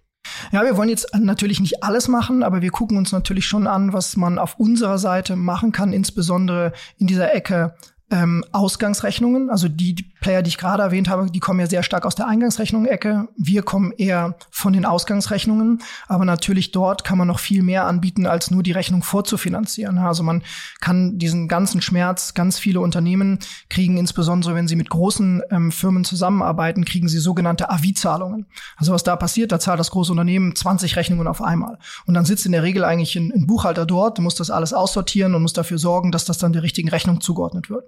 Ja, 0.51 0.63
wir 0.63 0.77
wollen 0.77 0.89
jetzt 0.89 1.15
natürlich 1.17 1.59
nicht 1.59 1.83
alles 1.83 2.07
machen, 2.07 2.43
aber 2.43 2.61
wir 2.61 2.71
gucken 2.71 2.97
uns 2.97 3.11
natürlich 3.11 3.45
schon 3.45 3.67
an, 3.67 3.93
was 3.93 4.17
man 4.17 4.37
auf 4.37 4.59
unserer 4.59 4.97
Seite 4.97 5.35
machen 5.35 5.71
kann, 5.71 5.93
insbesondere 5.93 6.73
in 6.97 7.07
dieser 7.07 7.33
Ecke 7.33 7.75
ähm, 8.11 8.43
Ausgangsrechnungen. 8.51 9.49
Also 9.49 9.67
die, 9.67 9.93
die 9.93 10.03
Player, 10.19 10.41
die 10.41 10.49
ich 10.49 10.57
gerade 10.57 10.83
erwähnt 10.83 11.09
habe, 11.09 11.29
die 11.29 11.39
kommen 11.39 11.59
ja 11.59 11.67
sehr 11.67 11.83
stark 11.83 12.05
aus 12.05 12.15
der 12.15 12.27
Eingangsrechnung-Ecke. 12.27 13.27
Wir 13.37 13.61
kommen 13.61 13.91
eher 13.97 14.35
von 14.49 14.73
den 14.73 14.85
Ausgangsrechnungen. 14.85 15.81
Aber 16.07 16.25
natürlich 16.25 16.71
dort 16.71 17.03
kann 17.03 17.17
man 17.17 17.27
noch 17.27 17.39
viel 17.39 17.63
mehr 17.63 17.85
anbieten, 17.85 18.25
als 18.25 18.51
nur 18.51 18.63
die 18.63 18.71
Rechnung 18.71 19.03
vorzufinanzieren. 19.03 19.97
Also 19.99 20.23
man 20.23 20.43
kann 20.81 21.19
diesen 21.19 21.47
ganzen 21.47 21.81
Schmerz, 21.81 22.33
ganz 22.33 22.57
viele 22.57 22.79
Unternehmen 22.79 23.39
kriegen, 23.69 23.97
insbesondere 23.97 24.55
wenn 24.55 24.67
sie 24.67 24.75
mit 24.75 24.89
großen 24.89 25.43
ähm, 25.51 25.71
Firmen 25.71 26.03
zusammenarbeiten, 26.03 26.85
kriegen 26.85 27.07
sie 27.07 27.19
sogenannte 27.19 27.69
AVI-Zahlungen. 27.69 28.47
Also 28.75 28.93
was 28.93 29.03
da 29.03 29.15
passiert, 29.15 29.51
da 29.51 29.59
zahlt 29.59 29.79
das 29.79 29.91
große 29.91 30.11
Unternehmen 30.11 30.55
20 30.55 30.95
Rechnungen 30.95 31.27
auf 31.27 31.41
einmal. 31.41 31.77
Und 32.05 32.15
dann 32.15 32.25
sitzt 32.25 32.45
in 32.45 32.51
der 32.51 32.63
Regel 32.63 32.83
eigentlich 32.83 33.15
ein, 33.15 33.31
ein 33.31 33.47
Buchhalter 33.47 33.85
dort, 33.85 34.19
muss 34.19 34.35
das 34.35 34.49
alles 34.49 34.73
aussortieren 34.73 35.35
und 35.35 35.43
muss 35.43 35.53
dafür 35.53 35.77
sorgen, 35.77 36.11
dass 36.11 36.25
das 36.25 36.39
dann 36.39 36.53
der 36.53 36.63
richtigen 36.63 36.89
Rechnung 36.89 37.21
zugeordnet 37.21 37.69
wird. 37.69 37.85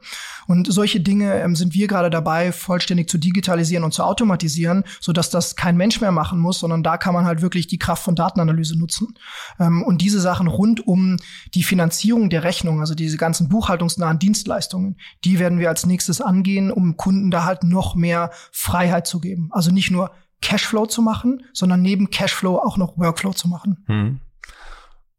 Und 0.47 0.71
solche 0.71 0.99
Dinge 0.99 1.39
ähm, 1.41 1.55
sind 1.55 1.73
wir 1.73 1.87
gerade 1.87 2.09
dabei, 2.09 2.51
vollständig 2.51 3.09
zu 3.09 3.17
digitalisieren 3.17 3.83
und 3.83 3.93
zu 3.93 4.03
automatisieren, 4.03 4.83
so 4.99 5.13
dass 5.13 5.29
das 5.29 5.55
kein 5.55 5.77
Mensch 5.77 6.01
mehr 6.01 6.11
machen 6.11 6.39
muss, 6.39 6.59
sondern 6.59 6.83
da 6.83 6.97
kann 6.97 7.13
man 7.13 7.25
halt 7.25 7.41
wirklich 7.41 7.67
die 7.67 7.79
Kraft 7.79 8.03
von 8.03 8.15
Datenanalyse 8.15 8.77
nutzen. 8.77 9.15
Ähm, 9.59 9.83
und 9.83 10.01
diese 10.01 10.19
Sachen 10.19 10.47
rund 10.47 10.85
um 10.85 11.17
die 11.53 11.63
Finanzierung 11.63 12.29
der 12.29 12.43
Rechnung, 12.43 12.79
also 12.79 12.95
diese 12.95 13.17
ganzen 13.17 13.49
buchhaltungsnahen 13.49 14.19
Dienstleistungen, 14.19 14.97
die 15.23 15.39
werden 15.39 15.59
wir 15.59 15.69
als 15.69 15.85
nächstes 15.85 16.21
angehen, 16.21 16.71
um 16.71 16.97
Kunden 16.97 17.31
da 17.31 17.45
halt 17.45 17.63
noch 17.63 17.95
mehr 17.95 18.31
Freiheit 18.51 19.07
zu 19.07 19.19
geben. 19.19 19.49
Also 19.51 19.71
nicht 19.71 19.91
nur 19.91 20.11
Cashflow 20.41 20.87
zu 20.87 21.01
machen, 21.01 21.43
sondern 21.53 21.81
neben 21.81 22.09
Cashflow 22.09 22.57
auch 22.57 22.77
noch 22.77 22.97
Workflow 22.97 23.33
zu 23.33 23.47
machen. 23.47 23.83
Hm. 23.85 24.19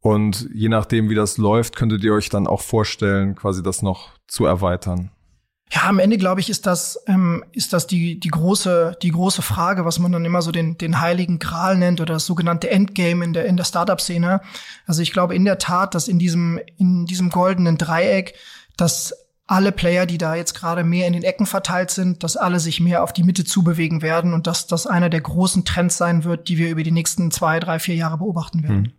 Und 0.03 0.49
je 0.53 0.67
nachdem, 0.67 1.09
wie 1.09 1.15
das 1.15 1.37
läuft, 1.37 1.77
könntet 1.77 2.03
ihr 2.03 2.13
euch 2.13 2.27
dann 2.27 2.45
auch 2.45 2.59
vorstellen, 2.59 3.35
quasi 3.35 3.63
das 3.63 3.81
noch 3.81 4.09
zu 4.27 4.45
erweitern. 4.45 5.11
Ja, 5.71 5.83
am 5.83 5.97
Ende 5.97 6.17
glaube 6.17 6.41
ich, 6.41 6.49
ist 6.49 6.65
das 6.67 6.99
ähm, 7.07 7.45
ist 7.53 7.71
das 7.71 7.87
die 7.87 8.19
die 8.19 8.27
große 8.27 8.97
die 9.01 9.11
große 9.11 9.41
Frage, 9.41 9.85
was 9.85 9.99
man 9.99 10.11
dann 10.11 10.25
immer 10.25 10.41
so 10.41 10.51
den 10.51 10.77
den 10.77 10.99
heiligen 10.99 11.39
Gral 11.39 11.77
nennt 11.77 12.01
oder 12.01 12.15
das 12.15 12.25
sogenannte 12.25 12.69
Endgame 12.69 13.23
in 13.23 13.31
der 13.31 13.45
in 13.45 13.55
der 13.55 13.63
Startup 13.63 13.99
Szene. 13.99 14.41
Also 14.85 15.01
ich 15.01 15.13
glaube 15.13 15.35
in 15.35 15.45
der 15.45 15.57
Tat, 15.57 15.95
dass 15.95 16.09
in 16.09 16.19
diesem 16.19 16.59
in 16.77 17.05
diesem 17.05 17.29
goldenen 17.29 17.77
Dreieck 17.77 18.35
dass 18.75 19.13
alle 19.53 19.71
Player, 19.71 20.07
die 20.07 20.17
da 20.17 20.33
jetzt 20.33 20.55
gerade 20.55 20.83
mehr 20.83 21.05
in 21.05 21.13
den 21.13 21.21
Ecken 21.21 21.45
verteilt 21.45 21.91
sind, 21.91 22.23
dass 22.23 22.37
alle 22.37 22.59
sich 22.59 22.79
mehr 22.79 23.03
auf 23.03 23.13
die 23.13 23.23
Mitte 23.23 23.45
zubewegen 23.45 24.01
werden 24.01 24.33
und 24.33 24.47
dass 24.47 24.65
das 24.65 24.87
einer 24.87 25.11
der 25.11 25.21
großen 25.21 25.63
Trends 25.63 25.97
sein 25.97 26.23
wird, 26.23 26.49
die 26.49 26.57
wir 26.57 26.71
über 26.71 26.81
die 26.81 26.91
nächsten 26.91 27.29
zwei, 27.29 27.59
drei, 27.59 27.77
vier 27.77 27.93
Jahre 27.93 28.17
beobachten 28.17 28.63
werden. 28.63 28.85
Hm. 28.85 28.91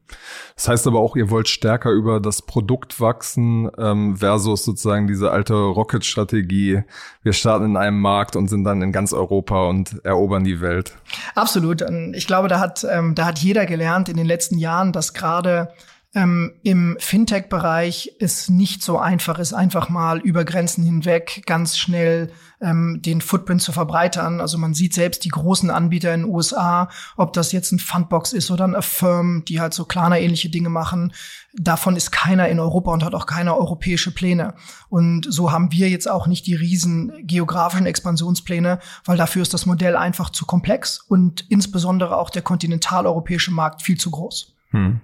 Das 0.54 0.68
heißt 0.68 0.86
aber 0.86 1.00
auch, 1.00 1.16
ihr 1.16 1.28
wollt 1.28 1.48
stärker 1.48 1.90
über 1.90 2.20
das 2.20 2.40
Produkt 2.42 3.00
wachsen 3.00 3.68
ähm, 3.78 4.16
versus 4.16 4.64
sozusagen 4.64 5.08
diese 5.08 5.32
alte 5.32 5.54
Rocket-Strategie. 5.54 6.84
Wir 7.24 7.32
starten 7.32 7.64
in 7.64 7.76
einem 7.76 8.00
Markt 8.00 8.36
und 8.36 8.46
sind 8.46 8.62
dann 8.62 8.80
in 8.80 8.92
ganz 8.92 9.12
Europa 9.12 9.68
und 9.68 10.04
erobern 10.04 10.44
die 10.44 10.60
Welt. 10.60 10.94
Absolut. 11.34 11.84
Ich 12.12 12.28
glaube, 12.28 12.46
da 12.46 12.60
hat, 12.60 12.86
ähm, 12.88 13.16
da 13.16 13.26
hat 13.26 13.40
jeder 13.40 13.66
gelernt 13.66 14.08
in 14.08 14.16
den 14.16 14.26
letzten 14.26 14.58
Jahren, 14.58 14.92
dass 14.92 15.14
gerade 15.14 15.72
ähm, 16.14 16.52
im 16.62 16.96
Fintech-Bereich 17.00 18.12
es 18.20 18.48
nicht 18.48 18.82
so 18.82 18.98
einfach 18.98 19.38
ist, 19.40 19.52
einfach 19.52 19.88
mal 19.88 20.20
über 20.20 20.44
Grenzen 20.44 20.84
hinweg 20.84 21.42
ganz 21.44 21.76
schnell 21.76 22.30
ähm, 22.60 23.00
den 23.02 23.20
Footprint 23.20 23.62
zu 23.62 23.72
verbreitern. 23.72 24.40
Also 24.40 24.56
man 24.56 24.74
sieht 24.74 24.94
selbst 24.94 25.24
die 25.24 25.30
großen 25.30 25.70
Anbieter 25.70 26.14
in 26.14 26.22
den 26.22 26.30
USA, 26.30 26.88
ob 27.16 27.32
das 27.32 27.50
jetzt 27.50 27.72
ein 27.72 27.80
Fundbox 27.80 28.32
ist 28.32 28.52
oder 28.52 28.64
ein 28.64 28.76
Affirm, 28.76 29.44
die 29.46 29.60
halt 29.60 29.74
so 29.74 29.84
kleiner 29.84 30.20
ähnliche 30.20 30.50
Dinge 30.50 30.68
machen. 30.68 31.12
Davon 31.52 31.96
ist 31.96 32.12
keiner 32.12 32.48
in 32.48 32.60
Europa 32.60 32.92
und 32.92 33.04
hat 33.04 33.14
auch 33.14 33.26
keine 33.26 33.56
europäische 33.56 34.12
Pläne. 34.12 34.54
Und 34.88 35.26
so 35.28 35.50
haben 35.50 35.72
wir 35.72 35.90
jetzt 35.90 36.08
auch 36.08 36.28
nicht 36.28 36.46
die 36.46 36.54
riesen 36.54 37.12
geografischen 37.26 37.86
Expansionspläne, 37.86 38.78
weil 39.04 39.16
dafür 39.16 39.42
ist 39.42 39.52
das 39.52 39.66
Modell 39.66 39.96
einfach 39.96 40.30
zu 40.30 40.46
komplex 40.46 41.00
und 41.00 41.44
insbesondere 41.50 42.16
auch 42.16 42.30
der 42.30 42.42
kontinentaleuropäische 42.42 43.50
Markt 43.50 43.82
viel 43.82 43.98
zu 43.98 44.12
groß. 44.12 44.54
Hm. 44.70 45.00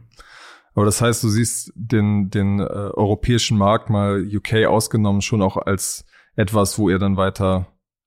Aber 0.74 0.84
das 0.84 1.00
heißt, 1.00 1.22
du 1.22 1.28
siehst 1.28 1.72
den, 1.74 2.30
den 2.30 2.60
äh, 2.60 2.62
europäischen 2.62 3.58
Markt 3.58 3.90
mal 3.90 4.24
UK 4.24 4.66
ausgenommen 4.66 5.20
schon 5.20 5.42
auch 5.42 5.56
als 5.56 6.04
etwas, 6.36 6.78
wo 6.78 6.88
ihr 6.88 6.98
dann 6.98 7.16
weiter 7.16 7.66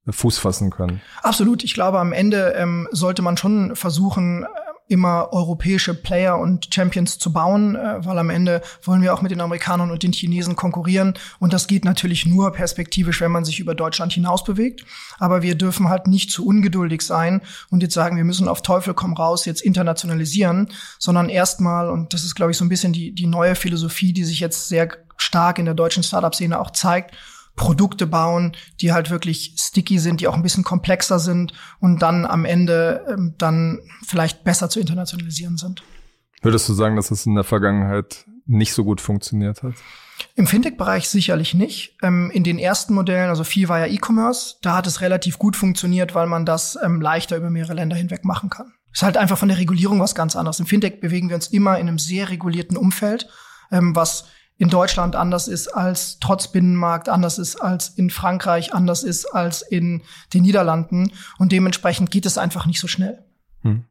Fuß 0.09 0.37
fassen 0.37 0.69
könnt. 0.69 0.99
Absolut. 1.21 1.63
Ich 1.63 1.73
glaube, 1.73 1.99
am 1.99 2.11
Ende 2.11 2.53
ähm, 2.57 2.87
sollte 2.91 3.21
man 3.21 3.37
schon 3.37 3.75
versuchen, 3.75 4.45
immer 4.87 5.29
europäische 5.31 5.93
Player 5.93 6.37
und 6.37 6.73
Champions 6.73 7.17
zu 7.17 7.31
bauen, 7.31 7.75
äh, 7.75 8.05
weil 8.05 8.17
am 8.17 8.29
Ende 8.29 8.61
wollen 8.83 9.01
wir 9.01 9.13
auch 9.13 9.21
mit 9.21 9.31
den 9.31 9.41
Amerikanern 9.41 9.91
und 9.91 10.03
den 10.03 10.11
Chinesen 10.11 10.55
konkurrieren. 10.55 11.13
Und 11.39 11.53
das 11.53 11.67
geht 11.67 11.85
natürlich 11.85 12.25
nur 12.25 12.51
perspektivisch, 12.51 13.21
wenn 13.21 13.31
man 13.31 13.45
sich 13.45 13.59
über 13.59 13.75
Deutschland 13.75 14.13
hinaus 14.13 14.43
bewegt. 14.43 14.85
Aber 15.19 15.41
wir 15.41 15.55
dürfen 15.55 15.89
halt 15.89 16.07
nicht 16.07 16.31
zu 16.31 16.45
ungeduldig 16.45 17.01
sein 17.01 17.41
und 17.69 17.81
jetzt 17.81 17.93
sagen, 17.93 18.17
wir 18.17 18.25
müssen 18.25 18.47
auf 18.47 18.61
Teufel 18.61 18.93
komm 18.93 19.13
raus 19.13 19.45
jetzt 19.45 19.61
internationalisieren, 19.61 20.69
sondern 20.99 21.29
erstmal, 21.29 21.89
und 21.89 22.13
das 22.13 22.23
ist, 22.23 22.35
glaube 22.35 22.51
ich, 22.51 22.57
so 22.57 22.65
ein 22.65 22.69
bisschen 22.69 22.93
die, 22.93 23.13
die 23.13 23.27
neue 23.27 23.55
Philosophie, 23.55 24.13
die 24.13 24.25
sich 24.25 24.39
jetzt 24.39 24.67
sehr 24.67 24.89
stark 25.17 25.59
in 25.59 25.65
der 25.65 25.73
deutschen 25.73 26.03
Startup-Szene 26.03 26.59
auch 26.59 26.71
zeigt, 26.71 27.15
Produkte 27.55 28.07
bauen, 28.07 28.53
die 28.81 28.93
halt 28.93 29.09
wirklich 29.09 29.55
sticky 29.57 29.99
sind, 29.99 30.21
die 30.21 30.27
auch 30.27 30.33
ein 30.33 30.41
bisschen 30.41 30.63
komplexer 30.63 31.19
sind 31.19 31.53
und 31.79 32.01
dann 32.01 32.25
am 32.25 32.45
Ende 32.45 33.05
ähm, 33.07 33.35
dann 33.37 33.79
vielleicht 34.05 34.43
besser 34.43 34.69
zu 34.69 34.79
internationalisieren 34.79 35.57
sind. 35.57 35.83
Würdest 36.41 36.67
du 36.67 36.73
sagen, 36.73 36.95
dass 36.95 37.11
es 37.11 37.25
in 37.25 37.35
der 37.35 37.43
Vergangenheit 37.43 38.25
nicht 38.45 38.73
so 38.73 38.83
gut 38.83 38.99
funktioniert 39.01 39.63
hat? 39.63 39.75
Im 40.35 40.47
Fintech-Bereich 40.47 41.07
sicherlich 41.07 41.53
nicht. 41.53 41.97
Ähm, 42.01 42.31
in 42.31 42.43
den 42.43 42.59
ersten 42.59 42.93
Modellen, 42.93 43.29
also 43.29 43.43
viel 43.43 43.69
war 43.69 43.79
ja 43.79 43.87
E-Commerce, 43.87 44.55
da 44.61 44.75
hat 44.75 44.87
es 44.87 45.01
relativ 45.01 45.37
gut 45.37 45.55
funktioniert, 45.55 46.15
weil 46.15 46.27
man 46.27 46.45
das 46.45 46.77
ähm, 46.83 47.01
leichter 47.01 47.37
über 47.37 47.49
mehrere 47.49 47.73
Länder 47.73 47.95
hinweg 47.95 48.25
machen 48.25 48.49
kann. 48.49 48.73
Ist 48.91 49.03
halt 49.03 49.17
einfach 49.17 49.37
von 49.37 49.47
der 49.47 49.57
Regulierung 49.57 49.99
was 49.99 50.15
ganz 50.15 50.35
anderes. 50.35 50.59
Im 50.59 50.65
Fintech 50.65 50.99
bewegen 50.99 51.29
wir 51.29 51.35
uns 51.35 51.47
immer 51.47 51.79
in 51.79 51.87
einem 51.87 51.99
sehr 51.99 52.29
regulierten 52.29 52.77
Umfeld, 52.77 53.27
ähm, 53.71 53.95
was 53.95 54.25
in 54.57 54.69
Deutschland 54.69 55.15
anders 55.15 55.47
ist 55.47 55.67
als 55.67 56.19
trotz 56.19 56.51
Binnenmarkt, 56.51 57.09
anders 57.09 57.39
ist 57.39 57.55
als 57.55 57.89
in 57.89 58.09
Frankreich, 58.09 58.73
anders 58.73 59.03
ist 59.03 59.25
als 59.25 59.61
in 59.61 60.03
den 60.33 60.43
Niederlanden. 60.43 61.11
Und 61.37 61.51
dementsprechend 61.51 62.11
geht 62.11 62.25
es 62.25 62.37
einfach 62.37 62.65
nicht 62.65 62.79
so 62.79 62.87
schnell. 62.87 63.25
Hm. 63.61 63.85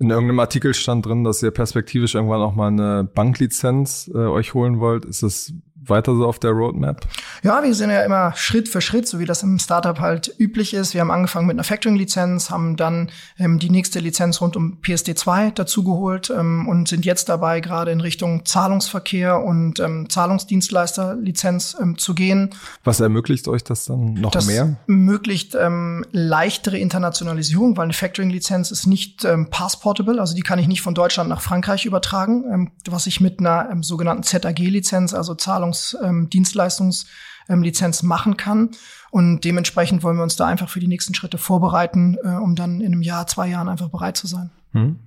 In 0.00 0.10
irgendeinem 0.10 0.40
Artikel 0.40 0.74
stand 0.74 1.06
drin, 1.06 1.22
dass 1.22 1.42
ihr 1.42 1.52
perspektivisch 1.52 2.16
irgendwann 2.16 2.40
auch 2.40 2.54
mal 2.54 2.66
eine 2.66 3.04
Banklizenz 3.04 4.10
äh, 4.12 4.18
euch 4.18 4.52
holen 4.52 4.80
wollt. 4.80 5.04
Ist 5.04 5.22
das 5.22 5.52
weiter 5.76 6.16
so 6.16 6.26
auf 6.26 6.40
der 6.40 6.50
Roadmap? 6.50 7.06
Ja, 7.42 7.62
wir 7.62 7.74
sind 7.74 7.90
ja 7.90 8.02
immer 8.02 8.32
Schritt 8.36 8.68
für 8.68 8.80
Schritt, 8.80 9.08
so 9.08 9.18
wie 9.18 9.24
das 9.24 9.42
im 9.42 9.58
Startup 9.58 9.98
halt 10.00 10.34
üblich 10.38 10.74
ist. 10.74 10.94
Wir 10.94 11.00
haben 11.00 11.10
angefangen 11.10 11.46
mit 11.46 11.54
einer 11.54 11.64
Factoring-Lizenz, 11.64 12.50
haben 12.50 12.76
dann 12.76 13.10
ähm, 13.38 13.58
die 13.58 13.70
nächste 13.70 14.00
Lizenz 14.00 14.40
rund 14.40 14.56
um 14.56 14.78
PSD2 14.82 15.52
dazugeholt 15.52 16.30
ähm, 16.30 16.68
und 16.68 16.88
sind 16.88 17.04
jetzt 17.04 17.28
dabei, 17.28 17.60
gerade 17.60 17.90
in 17.90 18.00
Richtung 18.00 18.44
Zahlungsverkehr 18.44 19.42
und 19.42 19.80
ähm, 19.80 20.08
Zahlungsdienstleister-Lizenz 20.08 21.76
ähm, 21.80 21.98
zu 21.98 22.14
gehen. 22.14 22.50
Was 22.84 23.00
ermöglicht 23.00 23.48
euch 23.48 23.64
das 23.64 23.84
dann 23.84 24.14
noch 24.14 24.30
das 24.30 24.46
mehr? 24.46 24.76
ermöglicht 24.86 25.54
ähm, 25.54 26.04
leichtere 26.12 26.78
Internationalisierung, 26.78 27.76
weil 27.76 27.84
eine 27.84 27.92
Factoring-Lizenz 27.92 28.70
ist 28.70 28.86
nicht 28.86 29.24
ähm, 29.24 29.50
passportable, 29.50 30.20
also 30.20 30.34
die 30.34 30.42
kann 30.42 30.58
ich 30.58 30.68
nicht 30.68 30.82
von 30.82 30.94
Deutschland 30.94 31.28
nach 31.28 31.40
Frankreich 31.40 31.84
übertragen, 31.84 32.44
ähm, 32.52 32.70
was 32.88 33.06
ich 33.06 33.20
mit 33.20 33.40
einer 33.40 33.68
ähm, 33.70 33.82
sogenannten 33.82 34.22
ZAG-Lizenz, 34.22 35.14
also 35.14 35.34
Zahlungs 35.34 35.74
Zahlungsdienstleistungslizenz 35.74 37.06
ähm, 37.48 37.64
machen 38.02 38.36
kann. 38.36 38.70
Und 39.10 39.44
dementsprechend 39.44 40.02
wollen 40.02 40.16
wir 40.16 40.22
uns 40.22 40.36
da 40.36 40.46
einfach 40.46 40.68
für 40.68 40.80
die 40.80 40.88
nächsten 40.88 41.14
Schritte 41.14 41.38
vorbereiten, 41.38 42.16
äh, 42.22 42.28
um 42.28 42.54
dann 42.54 42.80
in 42.80 42.92
einem 42.92 43.02
Jahr, 43.02 43.26
zwei 43.26 43.48
Jahren 43.48 43.68
einfach 43.68 43.88
bereit 43.88 44.16
zu 44.16 44.26
sein. 44.26 44.50
Hm. 44.72 44.98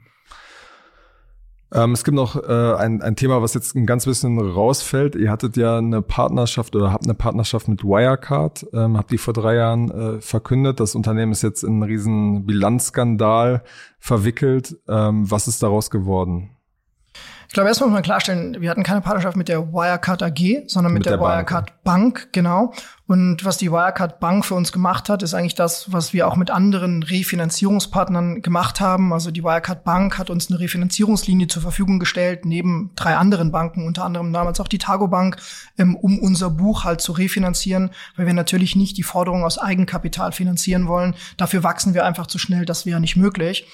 Ähm, 1.74 1.92
es 1.92 2.06
gibt 2.06 2.16
noch 2.16 2.42
äh, 2.42 2.76
ein, 2.76 3.02
ein 3.02 3.18
Thema, 3.18 3.42
was 3.42 3.54
jetzt 3.54 3.76
ein 3.76 3.86
ganz 3.86 4.06
bisschen 4.06 4.40
rausfällt. 4.40 5.16
Ihr 5.16 5.30
hattet 5.30 5.58
ja 5.58 5.78
eine 5.78 6.02
Partnerschaft 6.02 6.76
oder 6.76 6.94
habt 6.94 7.04
eine 7.04 7.14
Partnerschaft 7.14 7.68
mit 7.68 7.84
Wirecard, 7.84 8.66
ähm, 8.74 8.98
habt 8.98 9.12
die 9.12 9.18
vor 9.18 9.34
drei 9.34 9.56
Jahren 9.56 9.92
äh, 9.92 10.22
verkündet. 10.22 10.80
Das 10.80 10.96
Unternehmen 10.96 11.34
ist 11.34 11.44
jetzt 11.44 11.64
in 11.64 11.74
einen 11.74 11.84
riesen 11.84 12.46
Bilanzskandal 12.46 13.64
verwickelt. 14.00 14.78
Ähm, 14.88 15.30
was 15.30 15.50
ist 15.50 15.62
daraus 15.62 15.90
geworden? 15.90 16.52
Ich 17.48 17.54
glaube, 17.54 17.70
erstmal 17.70 17.90
muss 17.90 17.96
man 17.96 18.04
klarstellen, 18.04 18.60
wir 18.60 18.70
hatten 18.70 18.84
keine 18.84 19.00
Partnerschaft 19.00 19.38
mit 19.38 19.48
der 19.48 19.72
Wirecard 19.72 20.22
AG, 20.22 20.68
sondern 20.68 20.92
mit, 20.92 21.02
mit 21.02 21.06
der, 21.06 21.18
der, 21.18 21.26
Wirecard 21.26 21.84
Bank. 21.84 22.24
Bank, 22.24 22.34
genau. 22.34 22.74
Und 23.08 23.46
was 23.46 23.58
die 23.58 23.72
Wirecard 23.72 24.20
Bank 24.20 24.44
für 24.44 24.56
uns 24.56 24.74
gemacht 24.74 25.08
hat, 25.08 25.24
ist 25.24 25.34
eigentlich 25.34 25.56
das, 25.56 25.94
was 25.94 26.12
wir 26.12 26.28
auch 26.28 26.36
mit 26.36 26.52
anderen 26.52 27.04
Refinanzierungspartnern 27.04 28.42
gemacht 28.42 28.82
haben. 28.82 29.14
Also 29.14 29.32
die 29.32 29.46
Wirecard 29.46 29.86
Bank 29.86 30.18
hat 30.18 30.30
uns 30.30 30.50
eine 30.50 30.60
Refinanzierungslinie 30.60 31.48
zur 31.48 31.62
Verfügung 31.62 32.00
gestellt, 32.00 32.44
neben 32.44 32.92
drei 32.96 33.16
anderen 33.16 33.54
Banken, 33.54 33.88
unter 33.88 34.04
anderem 34.04 34.34
damals 34.34 34.60
auch 34.60 34.68
die 34.68 34.78
Targo 34.78 35.08
Bank, 35.08 35.38
ähm, 35.78 35.96
um 35.96 36.20
unser 36.20 36.50
Buch 36.50 36.84
halt 36.84 37.00
zu 37.00 37.14
refinanzieren, 37.14 37.92
weil 38.18 38.26
wir 38.26 38.34
natürlich 38.34 38.76
nicht 38.76 38.98
die 38.98 39.04
Forderung 39.04 39.46
aus 39.46 39.58
Eigenkapital 39.58 40.34
finanzieren 40.34 40.88
wollen. 40.88 41.16
Dafür 41.38 41.64
wachsen 41.64 41.94
wir 41.94 42.06
einfach 42.06 42.28
zu 42.28 42.40
schnell, 42.40 42.66
das 42.66 42.86
wäre 42.86 43.00
nicht 43.00 43.16
möglich. 43.16 43.66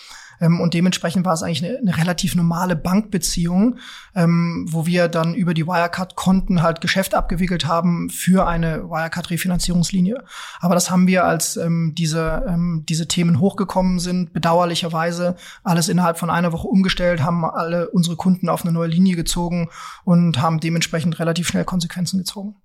Ähm, 0.44 0.60
und 0.60 0.74
dementsprechend 0.74 1.26
war 1.26 1.34
es 1.34 1.42
eigentlich 1.42 1.64
eine, 1.64 1.78
eine 1.78 1.98
relativ 1.98 2.36
normale 2.36 2.76
Bankbeziehung, 2.76 3.78
ähm, 4.14 4.66
wo 4.70 4.86
wir 4.86 5.08
dann 5.08 5.34
über 5.34 5.54
die 5.54 5.66
Wirecard-Konten 5.66 6.62
halt 6.62 6.82
Geschäft 6.82 7.16
abgewickelt 7.16 7.66
haben 7.66 8.10
für 8.10 8.46
eine 8.46 8.84
Wirecard-Refinanzierungslinie. 8.90 10.24
Aber 10.60 10.76
das 10.76 10.92
haben 10.92 11.08
wir, 11.08 11.24
als 11.24 11.56
ähm, 11.56 11.94
diese, 11.98 12.44
ähm, 12.48 12.84
diese 12.88 13.08
Themen 13.08 13.40
hochgekommen 13.40 14.00
sind, 14.00 14.34
bedauerlicherweise 14.34 15.36
alles 15.64 15.88
innerhalb 15.88 16.20
von 16.20 16.30
einer 16.30 16.52
Woche 16.52 16.68
umgestellt, 16.68 17.24
haben 17.24 17.46
alle 17.46 17.90
unsere 17.90 18.18
Kunden 18.18 18.50
auf 18.50 18.64
eine 18.64 18.74
neue 18.74 18.90
Linie 18.90 19.16
gezogen 19.16 19.70
und 20.04 20.42
haben 20.42 20.60
dementsprechend 20.60 21.20
relativ 21.20 21.48
schnell 21.48 21.64
Konsequenzen 21.64 22.18
gezogen. 22.18 22.56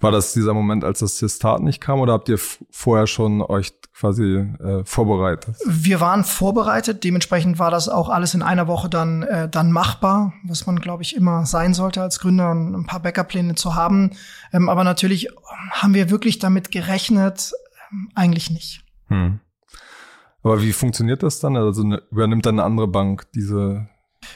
War 0.00 0.10
das 0.10 0.32
dieser 0.32 0.54
Moment, 0.54 0.84
als 0.84 1.00
das 1.00 1.18
Testat 1.18 1.60
nicht 1.60 1.80
kam, 1.80 2.00
oder 2.00 2.12
habt 2.12 2.28
ihr 2.28 2.38
vorher 2.70 3.06
schon 3.06 3.42
euch 3.42 3.72
quasi 3.94 4.36
äh, 4.36 4.84
vorbereitet? 4.84 5.56
Wir 5.66 6.00
waren 6.00 6.24
vorbereitet, 6.24 7.04
dementsprechend 7.04 7.58
war 7.58 7.70
das 7.70 7.88
auch 7.88 8.08
alles 8.08 8.34
in 8.34 8.42
einer 8.42 8.66
Woche 8.66 8.88
dann, 8.88 9.22
äh, 9.22 9.48
dann 9.48 9.72
machbar, 9.72 10.32
was 10.44 10.66
man, 10.66 10.80
glaube 10.80 11.02
ich, 11.02 11.14
immer 11.14 11.44
sein 11.44 11.74
sollte 11.74 12.00
als 12.02 12.18
Gründer, 12.18 12.52
ein 12.52 12.86
paar 12.86 13.00
Backup-Pläne 13.00 13.54
zu 13.56 13.74
haben. 13.74 14.12
Ähm, 14.52 14.68
aber 14.68 14.84
natürlich 14.84 15.28
haben 15.72 15.94
wir 15.94 16.10
wirklich 16.10 16.38
damit 16.38 16.70
gerechnet, 16.70 17.52
ähm, 17.90 18.10
eigentlich 18.14 18.50
nicht. 18.50 18.82
Hm. 19.08 19.40
Aber 20.42 20.62
wie 20.62 20.72
funktioniert 20.72 21.22
das 21.22 21.40
dann? 21.40 21.56
Also 21.56 21.82
eine, 21.82 22.02
übernimmt 22.10 22.46
dann 22.46 22.54
eine 22.54 22.64
andere 22.64 22.88
Bank 22.88 23.30
diese 23.34 23.88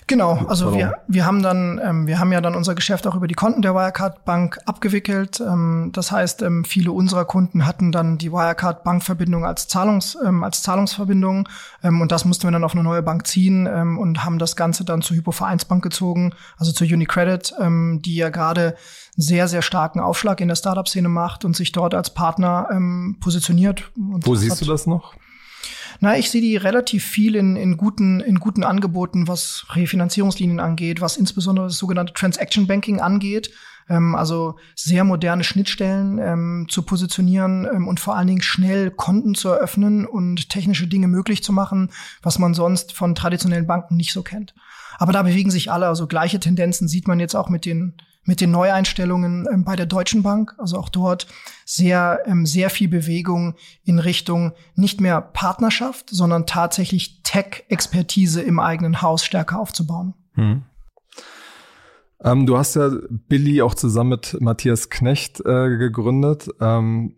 Genau, 0.07 0.45
also 0.49 0.75
wir, 0.75 0.99
wir 1.09 1.25
haben 1.25 1.43
dann, 1.43 1.81
ähm, 1.83 2.07
wir 2.07 2.19
haben 2.19 2.31
ja 2.31 2.43
dann 2.43 2.55
unser 2.55 2.75
Geschäft 2.75 3.07
auch 3.07 3.14
über 3.14 3.27
die 3.27 3.35
Konten 3.35 3.62
der 3.62 3.75
Wirecard 3.75 4.27
Bank 4.27 4.59
abgewickelt. 4.67 5.40
Ähm, 5.40 5.90
das 5.95 6.12
heißt, 6.12 6.43
ähm, 6.43 6.64
viele 6.64 6.93
unserer 6.93 7.25
Kunden 7.25 7.67
hatten 7.67 7.90
dann 7.90 8.19
die 8.19 8.31
Wirecard 8.31 8.85
Bankverbindung 8.85 9.47
als 9.47 9.67
Zahlungs, 9.67 10.19
ähm, 10.23 10.45
als 10.45 10.62
Zahlungsverbindung 10.62 11.49
ähm, 11.83 12.03
und 12.03 12.12
das 12.12 12.27
mussten 12.27 12.47
wir 12.47 12.51
dann 12.51 12.64
auf 12.64 12.75
eine 12.75 12.83
neue 12.83 13.03
Bank 13.03 13.27
ziehen 13.27 13.67
ähm, 13.67 13.99
und 13.99 14.25
haben 14.25 14.38
das 14.38 14.57
Ganze 14.57 14.85
dann 14.85 15.01
zur 15.01 15.17
Hypovereinsbank 15.17 15.83
gezogen, 15.83 16.35
also 16.59 16.73
zur 16.73 16.87
UniCredit, 16.87 17.55
ähm, 17.61 18.01
die 18.05 18.17
ja 18.17 18.29
gerade 18.29 18.77
sehr, 19.17 19.49
sehr 19.49 19.62
starken 19.62 20.01
Aufschlag 20.01 20.40
in 20.43 20.49
der 20.49 20.57
Startup-Szene 20.57 21.09
macht 21.09 21.47
und 21.47 21.57
sich 21.57 21.73
dort 21.73 21.95
als 21.95 22.11
Partner 22.11 22.69
ähm, 22.71 23.17
positioniert. 23.21 23.90
Wo 23.97 24.35
siehst 24.35 24.61
du 24.61 24.67
das 24.67 24.87
noch? 24.87 25.14
Na, 26.05 26.19
ich 26.19 26.31
sehe 26.31 26.43
die 26.43 26.59
relativ 26.59 27.03
viel 27.03 27.35
in, 27.35 27.57
in, 27.57 27.79
guten, 27.79 28.21
in 28.21 28.38
guten 28.38 28.62
Angeboten, 28.62 29.27
was 29.27 29.64
Refinanzierungslinien 29.71 30.61
angeht, 30.61 31.01
was 31.01 31.17
insbesondere 31.17 31.69
das 31.69 31.79
sogenannte 31.79 32.12
Transaction 32.12 32.67
Banking 32.67 33.01
angeht. 33.01 33.51
Ähm, 33.88 34.14
also 34.14 34.59
sehr 34.77 35.03
moderne 35.05 35.45
Schnittstellen 35.45 36.19
ähm, 36.19 36.67
zu 36.69 36.83
positionieren 36.83 37.67
ähm, 37.73 37.88
und 37.88 38.01
vor 38.01 38.17
allen 38.17 38.27
Dingen 38.27 38.43
schnell 38.43 38.90
Konten 38.90 39.35
zu 39.35 39.49
eröffnen 39.49 40.05
und 40.05 40.51
technische 40.51 40.87
Dinge 40.87 41.09
möglich 41.09 41.43
zu 41.43 41.55
machen, 41.55 41.90
was 42.21 42.38
man 42.38 42.53
sonst 42.53 42.93
von 42.93 43.14
traditionellen 43.14 43.67
Banken 43.67 43.97
nicht 43.97 44.12
so 44.12 44.23
kennt. 44.23 44.53
Aber 44.99 45.14
da 45.14 45.23
bewegen 45.23 45.51
sich 45.51 45.73
alle, 45.73 45.87
also 45.87 46.07
gleiche 46.07 46.38
Tendenzen 46.38 46.87
sieht 46.87 47.09
man 47.09 47.19
jetzt 47.19 47.35
auch 47.35 47.49
mit 47.49 47.64
den 47.64 47.95
mit 48.24 48.40
den 48.40 48.50
Neueinstellungen 48.50 49.46
ähm, 49.50 49.64
bei 49.64 49.76
der 49.76 49.87
Deutschen 49.87 50.22
Bank. 50.22 50.54
Also 50.58 50.78
auch 50.78 50.88
dort 50.88 51.26
sehr, 51.64 52.22
ähm, 52.26 52.46
sehr 52.46 52.70
viel 52.70 52.88
Bewegung 52.88 53.54
in 53.84 53.98
Richtung 53.98 54.52
nicht 54.74 55.00
mehr 55.00 55.20
Partnerschaft, 55.20 56.10
sondern 56.10 56.46
tatsächlich 56.46 57.22
Tech-Expertise 57.22 58.42
im 58.42 58.58
eigenen 58.58 59.02
Haus 59.02 59.24
stärker 59.24 59.58
aufzubauen. 59.58 60.14
Hm. 60.34 60.62
Ähm, 62.22 62.46
du 62.46 62.56
hast 62.56 62.74
ja 62.76 62.90
Billy 63.10 63.60
auch 63.62 63.74
zusammen 63.74 64.10
mit 64.10 64.37
Matthias 64.40 64.88
Knecht 64.88 65.40
äh, 65.40 65.76
gegründet. 65.76 66.48
Ähm, 66.60 67.16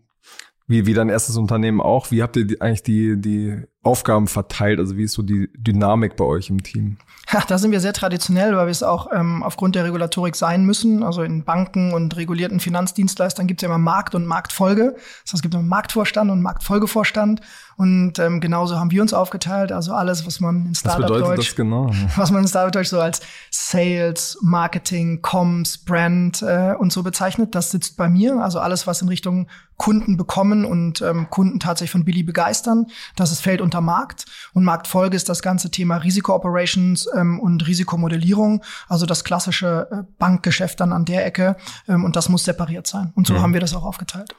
wie, 0.66 0.86
wie 0.86 0.94
dein 0.94 1.08
erstes 1.08 1.36
Unternehmen 1.36 1.80
auch. 1.80 2.10
Wie 2.10 2.22
habt 2.22 2.36
ihr 2.36 2.44
die, 2.44 2.60
eigentlich 2.60 2.82
die, 2.82 3.20
die 3.20 3.62
Aufgaben 3.87 4.27
verteilt? 4.27 4.81
Also 4.81 4.96
wie 4.96 5.05
ist 5.05 5.12
so 5.12 5.22
die 5.22 5.49
Dynamik 5.57 6.16
bei 6.16 6.25
euch 6.25 6.51
im 6.51 6.62
Team? 6.62 6.99
Ja, 7.33 7.42
da 7.46 7.59
sind 7.59 7.70
wir 7.70 7.81
sehr 7.81 7.92
traditionell, 7.92 8.57
weil 8.57 8.66
wir 8.66 8.70
es 8.70 8.83
auch 8.83 9.09
ähm, 9.12 9.42
aufgrund 9.42 9.75
der 9.75 9.85
Regulatorik 9.85 10.37
sein 10.37 10.64
müssen. 10.64 11.03
Also 11.03 11.22
in 11.22 11.44
Banken 11.44 11.92
und 11.92 12.16
regulierten 12.16 12.61
Finanzdienstleistern 12.61 13.46
gibt 13.46 13.61
es 13.61 13.62
ja 13.62 13.68
immer 13.68 13.79
Markt 13.79 14.14
und 14.14 14.27
Marktfolge. 14.27 14.94
Das 14.94 15.33
heißt, 15.33 15.35
es 15.35 15.42
gibt 15.42 15.55
immer 15.55 15.62
Marktvorstand 15.62 16.31
und 16.31 16.42
Marktfolgevorstand. 16.42 17.40
Und 17.76 18.18
ähm, 18.18 18.40
genauso 18.40 18.78
haben 18.78 18.90
wir 18.90 19.02
uns 19.02 19.12
aufgeteilt. 19.12 19.70
Also 19.70 19.92
alles, 19.92 20.26
was 20.26 20.40
man 20.40 20.66
in 20.66 20.74
Startup-Deutsch, 20.74 21.54
genau? 21.56 21.90
was 22.16 22.30
man 22.30 22.42
in 22.42 22.48
Startup-Deutsch 22.48 22.88
so 22.88 23.00
als 23.00 23.20
Sales, 23.50 24.38
Marketing, 24.40 25.20
Comms, 25.20 25.78
Brand 25.78 26.42
äh, 26.42 26.74
und 26.78 26.92
so 26.92 27.02
bezeichnet, 27.02 27.54
das 27.54 27.70
sitzt 27.70 27.96
bei 27.96 28.08
mir. 28.08 28.42
Also 28.42 28.60
alles, 28.60 28.86
was 28.86 29.02
in 29.02 29.08
Richtung 29.08 29.46
Kunden 29.76 30.16
bekommen 30.16 30.64
und 30.64 31.02
ähm, 31.02 31.28
Kunden 31.28 31.60
tatsächlich 31.60 31.90
von 31.90 32.04
Billy 32.04 32.22
begeistern. 32.22 32.86
Das 33.14 33.30
ist 33.30 33.40
fällt 33.40 33.60
unter 33.60 33.82
Markt. 33.82 34.24
Und 34.54 34.64
Marktfolge 34.64 35.16
ist 35.16 35.28
das 35.28 35.42
ganze 35.42 35.70
Thema 35.70 35.98
Risiko-Operations 35.98 37.08
ähm, 37.14 37.38
und 37.40 37.66
Risikomodellierung, 37.66 38.62
also 38.88 39.04
das 39.04 39.22
klassische 39.24 39.88
äh, 39.90 39.96
Bankgeschäft 40.18 40.80
dann 40.80 40.92
an 40.92 41.04
der 41.04 41.26
Ecke. 41.26 41.56
Ähm, 41.88 42.04
und 42.04 42.16
das 42.16 42.28
muss 42.28 42.44
separiert 42.44 42.86
sein. 42.86 43.12
Und 43.14 43.26
so 43.26 43.34
mhm. 43.34 43.42
haben 43.42 43.52
wir 43.52 43.60
das 43.60 43.74
auch 43.74 43.84
aufgeteilt. 43.84 44.34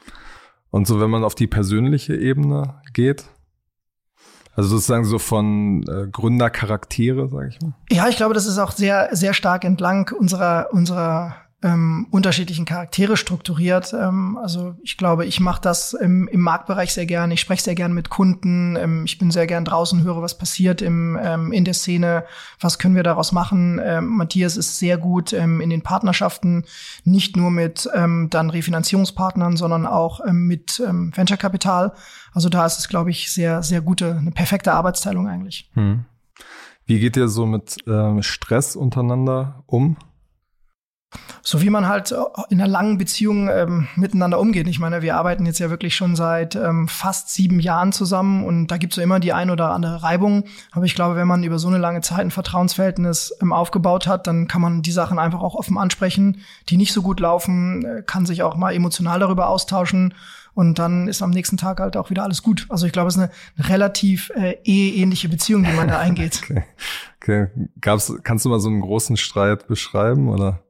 Und 0.70 0.86
so, 0.86 1.00
wenn 1.00 1.10
man 1.10 1.24
auf 1.24 1.34
die 1.34 1.46
persönliche 1.46 2.14
Ebene 2.14 2.80
geht, 2.92 3.24
also 4.54 4.70
sozusagen 4.70 5.04
so 5.04 5.18
von 5.18 5.84
äh, 5.88 6.08
Gründercharaktere, 6.10 7.28
sage 7.28 7.48
ich 7.48 7.60
mal. 7.60 7.74
Ja, 7.90 8.08
ich 8.08 8.16
glaube, 8.16 8.34
das 8.34 8.46
ist 8.46 8.58
auch 8.58 8.72
sehr, 8.72 9.08
sehr 9.12 9.32
stark 9.32 9.64
entlang 9.64 10.10
unserer, 10.18 10.68
unserer 10.72 11.36
ähm, 11.60 12.06
unterschiedlichen 12.12 12.64
Charaktere 12.64 13.16
strukturiert. 13.16 13.92
Ähm, 13.92 14.38
also 14.40 14.76
ich 14.82 14.96
glaube, 14.96 15.26
ich 15.26 15.40
mache 15.40 15.60
das 15.60 15.92
im, 15.92 16.28
im 16.28 16.40
Marktbereich 16.40 16.92
sehr 16.92 17.06
gern. 17.06 17.32
Ich 17.32 17.40
spreche 17.40 17.62
sehr 17.62 17.74
gern 17.74 17.92
mit 17.92 18.10
Kunden. 18.10 18.76
Ähm, 18.76 19.04
ich 19.04 19.18
bin 19.18 19.32
sehr 19.32 19.48
gern 19.48 19.64
draußen, 19.64 20.04
höre, 20.04 20.22
was 20.22 20.38
passiert 20.38 20.82
im, 20.82 21.18
ähm, 21.20 21.50
in 21.52 21.64
der 21.64 21.74
Szene. 21.74 22.24
Was 22.60 22.78
können 22.78 22.94
wir 22.94 23.02
daraus 23.02 23.32
machen? 23.32 23.80
Ähm, 23.82 24.16
Matthias 24.16 24.56
ist 24.56 24.78
sehr 24.78 24.98
gut 24.98 25.32
ähm, 25.32 25.60
in 25.60 25.70
den 25.70 25.82
Partnerschaften, 25.82 26.64
nicht 27.04 27.36
nur 27.36 27.50
mit 27.50 27.88
ähm, 27.92 28.28
dann 28.30 28.50
Refinanzierungspartnern, 28.50 29.56
sondern 29.56 29.84
auch 29.84 30.20
ähm, 30.24 30.46
mit 30.46 30.80
ähm, 30.86 31.10
Venture 31.16 31.38
Capital. 31.38 31.92
Also 32.32 32.48
da 32.48 32.66
ist 32.66 32.78
es, 32.78 32.88
glaube 32.88 33.10
ich, 33.10 33.32
sehr, 33.32 33.64
sehr 33.64 33.80
gute, 33.80 34.16
eine 34.16 34.30
perfekte 34.30 34.74
Arbeitsteilung 34.74 35.26
eigentlich. 35.26 35.70
Hm. 35.74 36.04
Wie 36.86 37.00
geht 37.00 37.16
ihr 37.16 37.28
so 37.28 37.46
mit 37.46 37.78
ähm, 37.88 38.22
Stress 38.22 38.76
untereinander 38.76 39.64
um? 39.66 39.96
So 41.48 41.62
wie 41.62 41.70
man 41.70 41.88
halt 41.88 42.12
äh, 42.12 42.16
in 42.50 42.60
einer 42.60 42.68
langen 42.68 42.98
Beziehung 42.98 43.48
ähm, 43.48 43.88
miteinander 43.96 44.38
umgeht. 44.38 44.68
Ich 44.68 44.80
meine, 44.80 45.00
wir 45.00 45.16
arbeiten 45.16 45.46
jetzt 45.46 45.60
ja 45.60 45.70
wirklich 45.70 45.96
schon 45.96 46.14
seit 46.14 46.56
ähm, 46.56 46.88
fast 46.88 47.30
sieben 47.30 47.58
Jahren 47.58 47.90
zusammen 47.90 48.44
und 48.44 48.66
da 48.66 48.76
gibt 48.76 48.92
es 48.92 48.98
ja 48.98 49.02
immer 49.02 49.18
die 49.18 49.32
ein 49.32 49.48
oder 49.48 49.70
andere 49.70 50.02
Reibung. 50.02 50.44
Aber 50.72 50.84
ich 50.84 50.94
glaube, 50.94 51.16
wenn 51.16 51.26
man 51.26 51.42
über 51.44 51.58
so 51.58 51.68
eine 51.68 51.78
lange 51.78 52.02
Zeit 52.02 52.20
ein 52.20 52.30
Vertrauensverhältnis 52.30 53.34
ähm, 53.40 53.54
aufgebaut 53.54 54.06
hat, 54.06 54.26
dann 54.26 54.46
kann 54.46 54.60
man 54.60 54.82
die 54.82 54.92
Sachen 54.92 55.18
einfach 55.18 55.40
auch 55.40 55.54
offen 55.54 55.78
ansprechen, 55.78 56.42
die 56.68 56.76
nicht 56.76 56.92
so 56.92 57.00
gut 57.00 57.18
laufen, 57.18 57.82
äh, 57.82 58.02
kann 58.02 58.26
sich 58.26 58.42
auch 58.42 58.54
mal 58.54 58.74
emotional 58.74 59.18
darüber 59.18 59.48
austauschen 59.48 60.12
und 60.52 60.78
dann 60.78 61.08
ist 61.08 61.22
am 61.22 61.30
nächsten 61.30 61.56
Tag 61.56 61.80
halt 61.80 61.96
auch 61.96 62.10
wieder 62.10 62.24
alles 62.24 62.42
gut. 62.42 62.66
Also 62.68 62.84
ich 62.84 62.92
glaube, 62.92 63.08
es 63.08 63.16
ist 63.16 63.22
eine 63.22 63.30
relativ 63.70 64.28
äh, 64.34 64.58
eheähnliche 64.64 65.30
Beziehung, 65.30 65.64
die 65.64 65.72
man 65.72 65.88
da 65.88 65.98
eingeht. 65.98 66.42
okay. 66.42 66.64
okay. 67.22 67.46
Gab's, 67.80 68.12
kannst 68.22 68.44
du 68.44 68.50
mal 68.50 68.60
so 68.60 68.68
einen 68.68 68.82
großen 68.82 69.16
Streit 69.16 69.66
beschreiben 69.66 70.28
oder? 70.28 70.62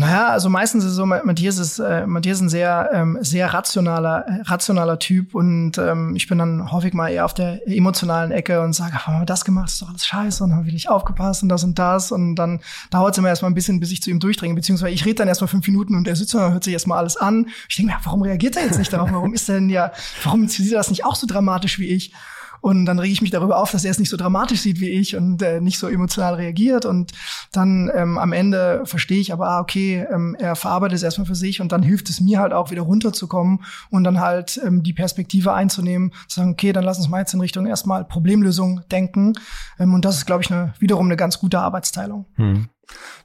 Naja, 0.00 0.28
also 0.28 0.48
meistens 0.48 0.84
ist 0.84 0.92
es 0.92 0.96
so, 0.96 1.04
Matthias 1.04 1.58
ist, 1.58 1.78
äh, 1.78 2.06
Matthias 2.06 2.38
ist 2.38 2.44
ein 2.44 2.48
sehr, 2.48 2.88
ähm, 2.94 3.18
sehr 3.20 3.52
rationaler, 3.52 4.24
rationaler 4.44 4.98
Typ 4.98 5.34
und 5.34 5.76
ähm, 5.76 6.16
ich 6.16 6.26
bin 6.26 6.38
dann 6.38 6.72
häufig 6.72 6.94
mal 6.94 7.10
eher 7.10 7.26
auf 7.26 7.34
der 7.34 7.68
emotionalen 7.68 8.32
Ecke 8.32 8.62
und 8.62 8.72
sage, 8.72 9.06
haben 9.06 9.20
wir 9.20 9.26
das 9.26 9.44
gemacht, 9.44 9.66
das 9.66 9.74
ist 9.74 9.82
doch 9.82 9.90
alles 9.90 10.06
scheiße 10.06 10.42
und 10.42 10.54
haben 10.54 10.64
wir 10.64 10.72
nicht 10.72 10.88
aufgepasst 10.88 11.42
und 11.42 11.50
das 11.50 11.64
und 11.64 11.78
das 11.78 12.12
und 12.12 12.36
dann 12.36 12.60
dauert 12.90 13.12
es 13.12 13.18
immer 13.18 13.28
erstmal 13.28 13.50
ein 13.50 13.54
bisschen, 13.54 13.78
bis 13.78 13.92
ich 13.92 14.02
zu 14.02 14.08
ihm 14.08 14.20
durchdringe, 14.20 14.54
beziehungsweise 14.54 14.90
ich 14.90 15.04
rede 15.04 15.16
dann 15.16 15.28
erstmal 15.28 15.48
fünf 15.48 15.66
Minuten 15.66 15.94
und 15.94 16.08
er 16.08 16.16
sitzt 16.16 16.34
und 16.34 16.50
hört 16.50 16.64
sich 16.64 16.72
erstmal 16.72 16.96
alles 16.96 17.18
an. 17.18 17.50
Ich 17.68 17.76
denke 17.76 17.92
mir, 17.92 17.98
warum 18.02 18.22
reagiert 18.22 18.56
er 18.56 18.64
jetzt 18.64 18.78
nicht 18.78 18.90
darauf? 18.94 19.12
Warum 19.12 19.34
ist 19.34 19.50
er 19.50 19.56
denn 19.56 19.68
ja, 19.68 19.92
warum 20.24 20.48
sieht 20.48 20.72
er 20.72 20.78
das 20.78 20.88
nicht 20.88 21.04
auch 21.04 21.14
so 21.14 21.26
dramatisch 21.26 21.78
wie 21.78 21.88
ich? 21.88 22.14
Und 22.60 22.86
dann 22.86 22.98
rege 22.98 23.12
ich 23.12 23.22
mich 23.22 23.30
darüber 23.30 23.58
auf, 23.58 23.70
dass 23.70 23.84
er 23.84 23.90
es 23.90 23.98
nicht 23.98 24.10
so 24.10 24.16
dramatisch 24.16 24.60
sieht 24.60 24.80
wie 24.80 24.90
ich 24.90 25.16
und 25.16 25.40
äh, 25.42 25.60
nicht 25.60 25.78
so 25.78 25.88
emotional 25.88 26.34
reagiert. 26.34 26.84
Und 26.84 27.12
dann 27.52 27.90
ähm, 27.94 28.18
am 28.18 28.32
Ende 28.32 28.82
verstehe 28.84 29.20
ich 29.20 29.32
aber, 29.32 29.48
ah, 29.48 29.60
okay, 29.60 30.06
ähm, 30.12 30.36
er 30.38 30.56
verarbeitet 30.56 30.96
es 30.96 31.02
erstmal 31.02 31.26
für 31.26 31.34
sich 31.34 31.60
und 31.60 31.72
dann 31.72 31.82
hilft 31.82 32.10
es 32.10 32.20
mir 32.20 32.38
halt 32.40 32.52
auch 32.52 32.70
wieder 32.70 32.82
runterzukommen 32.82 33.64
und 33.90 34.04
dann 34.04 34.20
halt 34.20 34.60
ähm, 34.64 34.82
die 34.82 34.92
Perspektive 34.92 35.52
einzunehmen, 35.52 36.12
zu 36.28 36.40
sagen, 36.40 36.52
okay, 36.52 36.72
dann 36.72 36.84
lass 36.84 36.98
uns 36.98 37.08
mal 37.08 37.20
jetzt 37.20 37.34
in 37.34 37.40
Richtung 37.40 37.66
erstmal 37.66 38.04
Problemlösung 38.04 38.82
denken. 38.90 39.32
Ähm, 39.78 39.94
und 39.94 40.04
das 40.04 40.16
ist, 40.16 40.26
glaube 40.26 40.42
ich, 40.42 40.50
eine, 40.50 40.74
wiederum 40.78 41.06
eine 41.06 41.16
ganz 41.16 41.38
gute 41.38 41.60
Arbeitsteilung. 41.60 42.26
Hm. 42.36 42.68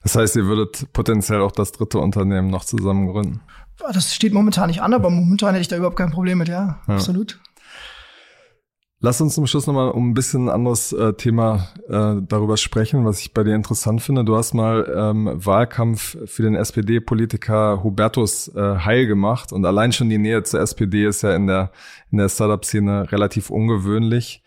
Das 0.04 0.16
heißt, 0.16 0.36
ihr 0.36 0.46
würdet 0.46 0.92
potenziell 0.94 1.42
auch 1.42 1.52
das 1.52 1.72
dritte 1.72 2.00
Unternehmen 2.00 2.50
noch 2.50 2.66
zusammen 2.66 3.08
gründen? 3.08 3.42
Das 3.92 4.14
steht 4.14 4.34
momentan 4.34 4.68
nicht 4.68 4.82
an, 4.82 4.94
aber 4.94 5.10
momentan 5.10 5.50
hätte 5.50 5.62
ich 5.62 5.68
da 5.68 5.76
überhaupt 5.76 5.98
kein 5.98 6.12
Problem 6.12 6.38
mit, 6.38 6.48
ja, 6.48 6.80
ja. 6.88 6.94
absolut. 6.94 7.40
Lass 9.02 9.20
uns 9.20 9.36
zum 9.36 9.46
Schluss 9.46 9.68
nochmal 9.68 9.92
um 9.92 10.10
ein 10.10 10.14
bisschen 10.14 10.48
anderes 10.48 10.94
äh, 10.94 11.14
Thema 11.14 11.68
äh, 11.90 12.22
darüber 12.28 12.56
sprechen, 12.56 13.06
was 13.06 13.20
ich 13.20 13.34
bei 13.34 13.44
dir 13.44 13.54
interessant 13.54 14.02
finde. 14.02 14.24
Du 14.24 14.38
hast 14.38 14.54
mal 14.54 14.90
ähm, 14.96 15.30
Wahlkampf 15.34 16.18
für 16.26 16.44
den 16.44 16.56
SPD-Politiker 16.56 17.84
Hubertus 17.84 18.48
äh, 18.56 18.78
Heil 18.80 19.06
gemacht 19.06 19.52
und 19.52 19.66
allein 19.66 19.92
schon 19.92 20.10
die 20.10 20.18
Nähe 20.18 20.44
zur 20.44 20.62
SPD 20.62 21.06
ist 21.06 21.24
ja 21.24 21.36
in 21.36 21.46
der, 21.46 21.72
in 22.10 22.20
der 22.20 22.30
Startup-Szene 22.30 23.12
relativ 23.12 23.50
ungewöhnlich. 23.50 24.42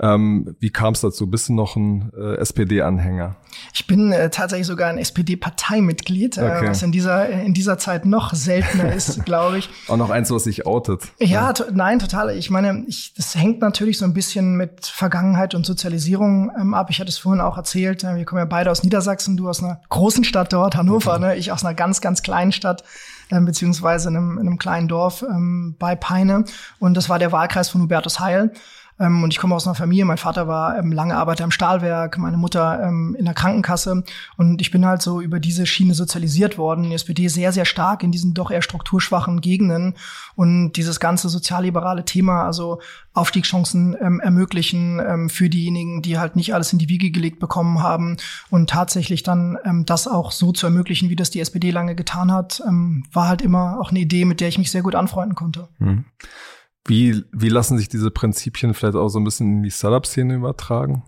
Ähm, 0.00 0.56
wie 0.58 0.70
kam 0.70 0.94
es 0.94 1.00
dazu? 1.00 1.28
Bist 1.28 1.48
du 1.48 1.54
noch 1.54 1.76
ein 1.76 2.10
äh, 2.16 2.36
SPD-Anhänger? 2.36 3.36
Ich 3.72 3.86
bin 3.86 4.10
äh, 4.12 4.28
tatsächlich 4.30 4.66
sogar 4.66 4.88
ein 4.88 4.98
SPD-Parteimitglied, 4.98 6.36
äh, 6.36 6.40
okay. 6.40 6.64
äh, 6.64 6.68
was 6.68 6.82
in 6.82 6.90
dieser, 6.90 7.28
in 7.28 7.54
dieser 7.54 7.78
Zeit 7.78 8.04
noch 8.04 8.34
seltener 8.34 8.92
ist, 8.92 9.24
glaube 9.24 9.58
ich. 9.58 9.70
Auch 9.86 9.96
noch 9.96 10.10
eins, 10.10 10.30
was 10.30 10.44
sich 10.44 10.66
outet. 10.66 11.02
Ja, 11.20 11.52
to 11.52 11.64
nein, 11.72 12.00
total. 12.00 12.36
Ich 12.36 12.50
meine, 12.50 12.84
ich, 12.88 13.14
das 13.14 13.36
hängt 13.36 13.60
natürlich 13.60 13.98
so 13.98 14.04
ein 14.04 14.14
bisschen 14.14 14.56
mit 14.56 14.86
Vergangenheit 14.86 15.54
und 15.54 15.64
Sozialisierung 15.64 16.50
ähm, 16.58 16.74
ab. 16.74 16.90
Ich 16.90 16.98
hatte 16.98 17.10
es 17.10 17.18
vorhin 17.18 17.40
auch 17.40 17.56
erzählt, 17.56 18.02
äh, 18.02 18.16
wir 18.16 18.24
kommen 18.24 18.40
ja 18.40 18.46
beide 18.46 18.72
aus 18.72 18.82
Niedersachsen, 18.82 19.36
du 19.36 19.48
aus 19.48 19.62
einer 19.62 19.80
großen 19.90 20.24
Stadt 20.24 20.52
dort, 20.52 20.76
Hannover, 20.76 21.14
okay. 21.14 21.26
ne? 21.26 21.36
ich 21.36 21.52
aus 21.52 21.64
einer 21.64 21.74
ganz, 21.74 22.00
ganz 22.00 22.22
kleinen 22.22 22.50
Stadt 22.50 22.82
äh, 23.30 23.40
beziehungsweise 23.40 24.08
in 24.08 24.16
einem, 24.16 24.38
in 24.38 24.46
einem 24.48 24.58
kleinen 24.58 24.88
Dorf 24.88 25.22
ähm, 25.22 25.76
bei 25.78 25.94
Peine. 25.94 26.44
Und 26.80 26.94
das 26.94 27.08
war 27.08 27.18
der 27.18 27.32
Wahlkreis 27.32 27.68
von 27.68 27.80
Hubertus 27.82 28.18
Heil. 28.18 28.52
Ähm, 29.00 29.22
und 29.22 29.32
ich 29.32 29.38
komme 29.38 29.54
aus 29.54 29.66
einer 29.66 29.74
Familie, 29.74 30.04
mein 30.04 30.18
Vater 30.18 30.46
war 30.46 30.78
ähm, 30.78 30.92
lange 30.92 31.16
Arbeiter 31.16 31.44
im 31.44 31.50
Stahlwerk, 31.50 32.18
meine 32.18 32.36
Mutter 32.36 32.80
ähm, 32.82 33.16
in 33.18 33.24
der 33.24 33.34
Krankenkasse. 33.34 34.04
Und 34.36 34.60
ich 34.60 34.70
bin 34.70 34.86
halt 34.86 35.02
so 35.02 35.20
über 35.20 35.40
diese 35.40 35.66
Schiene 35.66 35.94
sozialisiert 35.94 36.58
worden. 36.58 36.84
Die 36.84 36.94
SPD 36.94 37.28
sehr, 37.28 37.52
sehr 37.52 37.64
stark 37.64 38.02
in 38.02 38.12
diesen 38.12 38.34
doch 38.34 38.50
eher 38.50 38.62
strukturschwachen 38.62 39.40
Gegenden. 39.40 39.94
Und 40.36 40.72
dieses 40.72 41.00
ganze 41.00 41.28
sozialliberale 41.28 42.04
Thema, 42.04 42.44
also 42.44 42.80
Aufstiegschancen 43.14 43.96
ähm, 44.00 44.20
ermöglichen 44.20 45.00
ähm, 45.00 45.28
für 45.28 45.48
diejenigen, 45.48 46.02
die 46.02 46.18
halt 46.18 46.36
nicht 46.36 46.54
alles 46.54 46.72
in 46.72 46.78
die 46.78 46.88
Wiege 46.88 47.10
gelegt 47.10 47.40
bekommen 47.40 47.82
haben. 47.82 48.16
Und 48.50 48.70
tatsächlich 48.70 49.22
dann 49.22 49.58
ähm, 49.64 49.86
das 49.86 50.06
auch 50.06 50.30
so 50.32 50.52
zu 50.52 50.66
ermöglichen, 50.66 51.08
wie 51.08 51.16
das 51.16 51.30
die 51.30 51.40
SPD 51.40 51.70
lange 51.70 51.94
getan 51.94 52.32
hat, 52.32 52.62
ähm, 52.66 53.04
war 53.12 53.28
halt 53.28 53.42
immer 53.42 53.80
auch 53.80 53.90
eine 53.90 54.00
Idee, 54.00 54.24
mit 54.24 54.40
der 54.40 54.48
ich 54.48 54.58
mich 54.58 54.70
sehr 54.70 54.82
gut 54.82 54.94
anfreunden 54.94 55.34
konnte. 55.34 55.68
Mhm. 55.78 56.04
Wie, 56.86 57.24
wie 57.32 57.48
lassen 57.48 57.78
sich 57.78 57.88
diese 57.88 58.10
Prinzipien 58.10 58.74
vielleicht 58.74 58.96
auch 58.96 59.08
so 59.08 59.18
ein 59.18 59.24
bisschen 59.24 59.58
in 59.58 59.62
die 59.62 59.70
Startup-Szene 59.70 60.34
übertragen? 60.34 61.02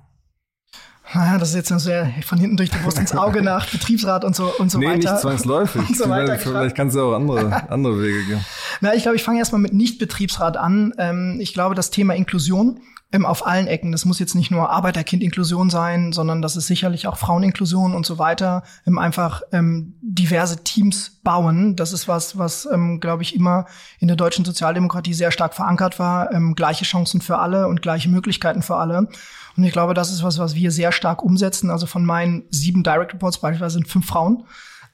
Naja, 1.14 1.38
das 1.38 1.50
ist 1.50 1.70
jetzt 1.70 1.84
sehr 1.84 2.12
von 2.24 2.38
hinten 2.38 2.56
durch 2.56 2.70
die 2.70 2.78
Brust 2.78 2.98
ins 2.98 3.14
Auge 3.14 3.42
nach 3.42 3.66
Betriebsrat 3.70 4.24
und 4.24 4.34
so 4.34 4.52
und 4.58 4.70
so 4.70 4.78
nee, 4.78 4.86
weiter. 4.86 5.12
Nicht 5.12 5.20
zwangsläufig. 5.20 5.82
So 5.96 6.08
weiter 6.08 6.36
vielleicht 6.36 6.74
kannst 6.74 6.96
du 6.96 7.02
auch 7.02 7.14
andere, 7.14 7.70
andere 7.70 8.02
Wege 8.02 8.24
gehen. 8.24 8.44
Na, 8.80 8.94
ich 8.94 9.02
glaube, 9.02 9.16
ich 9.16 9.22
fange 9.22 9.38
erstmal 9.38 9.60
mit 9.60 9.72
Nicht-Betriebsrat 9.72 10.56
an. 10.56 10.92
Ähm, 10.98 11.38
ich 11.40 11.54
glaube, 11.54 11.74
das 11.74 11.90
Thema 11.90 12.14
Inklusion 12.14 12.80
ähm, 13.12 13.24
auf 13.24 13.46
allen 13.46 13.68
Ecken. 13.68 13.92
Das 13.92 14.04
muss 14.04 14.18
jetzt 14.18 14.34
nicht 14.34 14.50
nur 14.50 14.70
Arbeiterkind-Inklusion 14.70 15.70
sein, 15.70 16.12
sondern 16.12 16.42
das 16.42 16.56
ist 16.56 16.66
sicherlich 16.66 17.06
auch 17.06 17.16
Fraueninklusion 17.16 17.94
und 17.94 18.04
so 18.04 18.18
weiter. 18.18 18.64
Ähm, 18.86 18.98
einfach 18.98 19.42
ähm, 19.52 19.94
diverse 20.00 20.64
Teams 20.64 21.20
bauen. 21.22 21.76
Das 21.76 21.92
ist 21.92 22.08
was, 22.08 22.36
was, 22.36 22.66
ähm, 22.66 22.98
glaube 22.98 23.22
ich, 23.22 23.34
immer 23.34 23.66
in 24.00 24.08
der 24.08 24.16
deutschen 24.16 24.44
Sozialdemokratie 24.44 25.14
sehr 25.14 25.30
stark 25.30 25.54
verankert 25.54 25.98
war. 25.98 26.32
Ähm, 26.32 26.54
gleiche 26.54 26.84
Chancen 26.84 27.20
für 27.20 27.38
alle 27.38 27.68
und 27.68 27.80
gleiche 27.80 28.08
Möglichkeiten 28.08 28.62
für 28.62 28.76
alle. 28.76 29.08
Und 29.56 29.64
ich 29.64 29.72
glaube, 29.72 29.94
das 29.94 30.12
ist 30.12 30.22
was, 30.22 30.38
was 30.38 30.54
wir 30.54 30.70
sehr 30.70 30.90
stark 30.90 31.22
umsetzen. 31.22 31.70
Also 31.70 31.86
von 31.86 32.04
meinen 32.04 32.44
sieben 32.50 32.82
Direct 32.82 33.14
Reports 33.14 33.38
beispielsweise 33.38 33.74
sind 33.74 33.88
fünf 33.88 34.06
Frauen. 34.06 34.44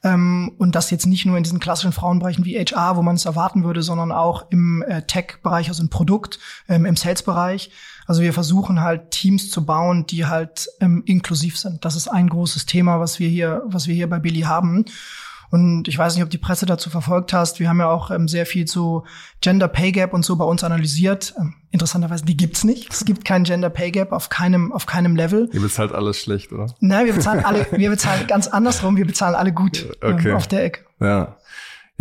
Ähm, 0.04 0.52
und 0.58 0.74
das 0.74 0.90
jetzt 0.90 1.06
nicht 1.06 1.26
nur 1.26 1.36
in 1.36 1.44
diesen 1.44 1.60
klassischen 1.60 1.92
Frauenbereichen 1.92 2.44
wie 2.44 2.58
HR, 2.58 2.96
wo 2.96 3.02
man 3.02 3.16
es 3.16 3.24
erwarten 3.24 3.64
würde, 3.64 3.82
sondern 3.82 4.10
auch 4.10 4.50
im 4.50 4.82
äh, 4.82 5.02
Tech-Bereich, 5.02 5.68
also 5.68 5.82
im 5.82 5.90
Produkt, 5.90 6.38
ähm, 6.68 6.84
im 6.86 6.96
Sales-Bereich. 6.96 7.70
Also 8.06 8.22
wir 8.22 8.32
versuchen 8.32 8.80
halt 8.80 9.10
Teams 9.10 9.50
zu 9.50 9.64
bauen, 9.64 10.06
die 10.06 10.26
halt 10.26 10.68
ähm, 10.80 11.02
inklusiv 11.06 11.58
sind. 11.58 11.84
Das 11.84 11.96
ist 11.96 12.08
ein 12.08 12.28
großes 12.28 12.66
Thema, 12.66 13.00
was 13.00 13.18
wir 13.18 13.28
hier, 13.28 13.62
was 13.66 13.86
wir 13.86 13.94
hier 13.94 14.08
bei 14.08 14.18
Billy 14.18 14.42
haben. 14.42 14.84
Und 15.52 15.86
ich 15.86 15.98
weiß 15.98 16.14
nicht, 16.14 16.24
ob 16.24 16.30
die 16.30 16.38
Presse 16.38 16.64
dazu 16.64 16.88
verfolgt 16.88 17.34
hast. 17.34 17.60
Wir 17.60 17.68
haben 17.68 17.78
ja 17.78 17.90
auch 17.90 18.10
ähm, 18.10 18.26
sehr 18.26 18.46
viel 18.46 18.64
zu 18.64 19.04
Gender 19.42 19.68
Pay 19.68 19.92
Gap 19.92 20.14
und 20.14 20.24
so 20.24 20.36
bei 20.36 20.46
uns 20.46 20.64
analysiert. 20.64 21.34
Ähm, 21.38 21.52
interessanterweise, 21.70 22.24
die 22.24 22.38
gibt's 22.38 22.64
nicht. 22.64 22.90
Es 22.90 23.04
gibt 23.04 23.26
keinen 23.26 23.44
Gender 23.44 23.68
Pay 23.68 23.90
Gap 23.90 24.12
auf 24.12 24.30
keinem, 24.30 24.72
auf 24.72 24.86
keinem 24.86 25.14
Level. 25.14 25.50
Ihr 25.52 25.60
bezahlt 25.60 25.92
alles 25.92 26.22
schlecht, 26.22 26.52
oder? 26.52 26.74
Nein, 26.80 27.04
wir 27.04 27.12
bezahlen 27.12 27.44
alle, 27.44 27.66
wir 27.70 27.90
bezahlen 27.90 28.26
ganz 28.26 28.48
andersrum. 28.48 28.96
Wir 28.96 29.06
bezahlen 29.06 29.34
alle 29.34 29.52
gut 29.52 29.94
okay. 30.00 30.30
ähm, 30.30 30.36
auf 30.36 30.46
der 30.46 30.64
Ecke. 30.64 30.86
Ja. 31.00 31.36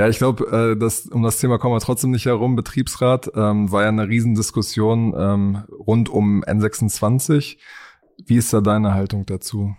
Ja, 0.02 0.08
ich 0.08 0.18
glaube, 0.18 0.46
äh, 0.74 0.80
das, 0.80 1.06
um 1.06 1.22
das 1.22 1.38
Thema 1.38 1.60
kommen 1.60 1.76
wir 1.76 1.80
trotzdem 1.80 2.10
nicht 2.10 2.26
herum. 2.26 2.56
Betriebsrat 2.56 3.30
ähm, 3.36 3.72
war 3.72 3.84
ja 3.84 3.90
eine 3.90 4.08
Riesendiskussion 4.08 5.14
ähm, 5.16 5.64
rund 5.70 6.10
um 6.10 6.44
N26. 6.44 7.58
Wie 8.26 8.36
ist 8.36 8.52
da 8.52 8.62
deine 8.62 8.96
Haltung 8.96 9.28
dazu? 9.28 9.76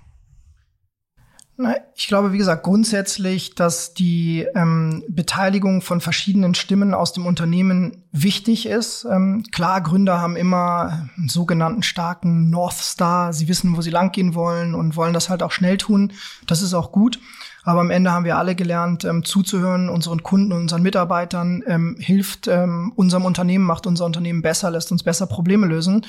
Ich 1.96 2.06
glaube, 2.06 2.32
wie 2.32 2.38
gesagt, 2.38 2.62
grundsätzlich, 2.62 3.56
dass 3.56 3.94
die 3.94 4.46
ähm, 4.54 5.02
Beteiligung 5.08 5.82
von 5.82 6.00
verschiedenen 6.00 6.54
Stimmen 6.54 6.94
aus 6.94 7.12
dem 7.12 7.26
Unternehmen 7.26 8.04
wichtig 8.12 8.66
ist. 8.66 9.04
Ähm, 9.10 9.42
klar, 9.50 9.80
Gründer 9.80 10.20
haben 10.20 10.36
immer 10.36 11.08
einen 11.16 11.28
sogenannten 11.28 11.82
starken 11.82 12.48
North 12.48 12.78
Star. 12.78 13.32
Sie 13.32 13.48
wissen, 13.48 13.76
wo 13.76 13.80
sie 13.80 13.90
langgehen 13.90 14.36
wollen 14.36 14.76
und 14.76 14.94
wollen 14.94 15.14
das 15.14 15.28
halt 15.28 15.42
auch 15.42 15.50
schnell 15.50 15.78
tun. 15.78 16.12
Das 16.46 16.62
ist 16.62 16.74
auch 16.74 16.92
gut. 16.92 17.18
Aber 17.64 17.80
am 17.80 17.90
Ende 17.90 18.10
haben 18.10 18.24
wir 18.24 18.38
alle 18.38 18.54
gelernt, 18.54 19.04
ähm, 19.04 19.24
zuzuhören, 19.24 19.88
unseren 19.88 20.22
Kunden 20.22 20.52
und 20.52 20.62
unseren 20.62 20.82
Mitarbeitern, 20.82 21.62
ähm, 21.66 21.96
hilft 21.98 22.48
ähm, 22.48 22.92
unserem 22.96 23.24
Unternehmen, 23.24 23.64
macht 23.64 23.86
unser 23.86 24.04
Unternehmen 24.04 24.42
besser, 24.42 24.70
lässt 24.70 24.90
uns 24.90 25.04
besser 25.04 25.26
Probleme 25.26 25.66
lösen. 25.66 26.04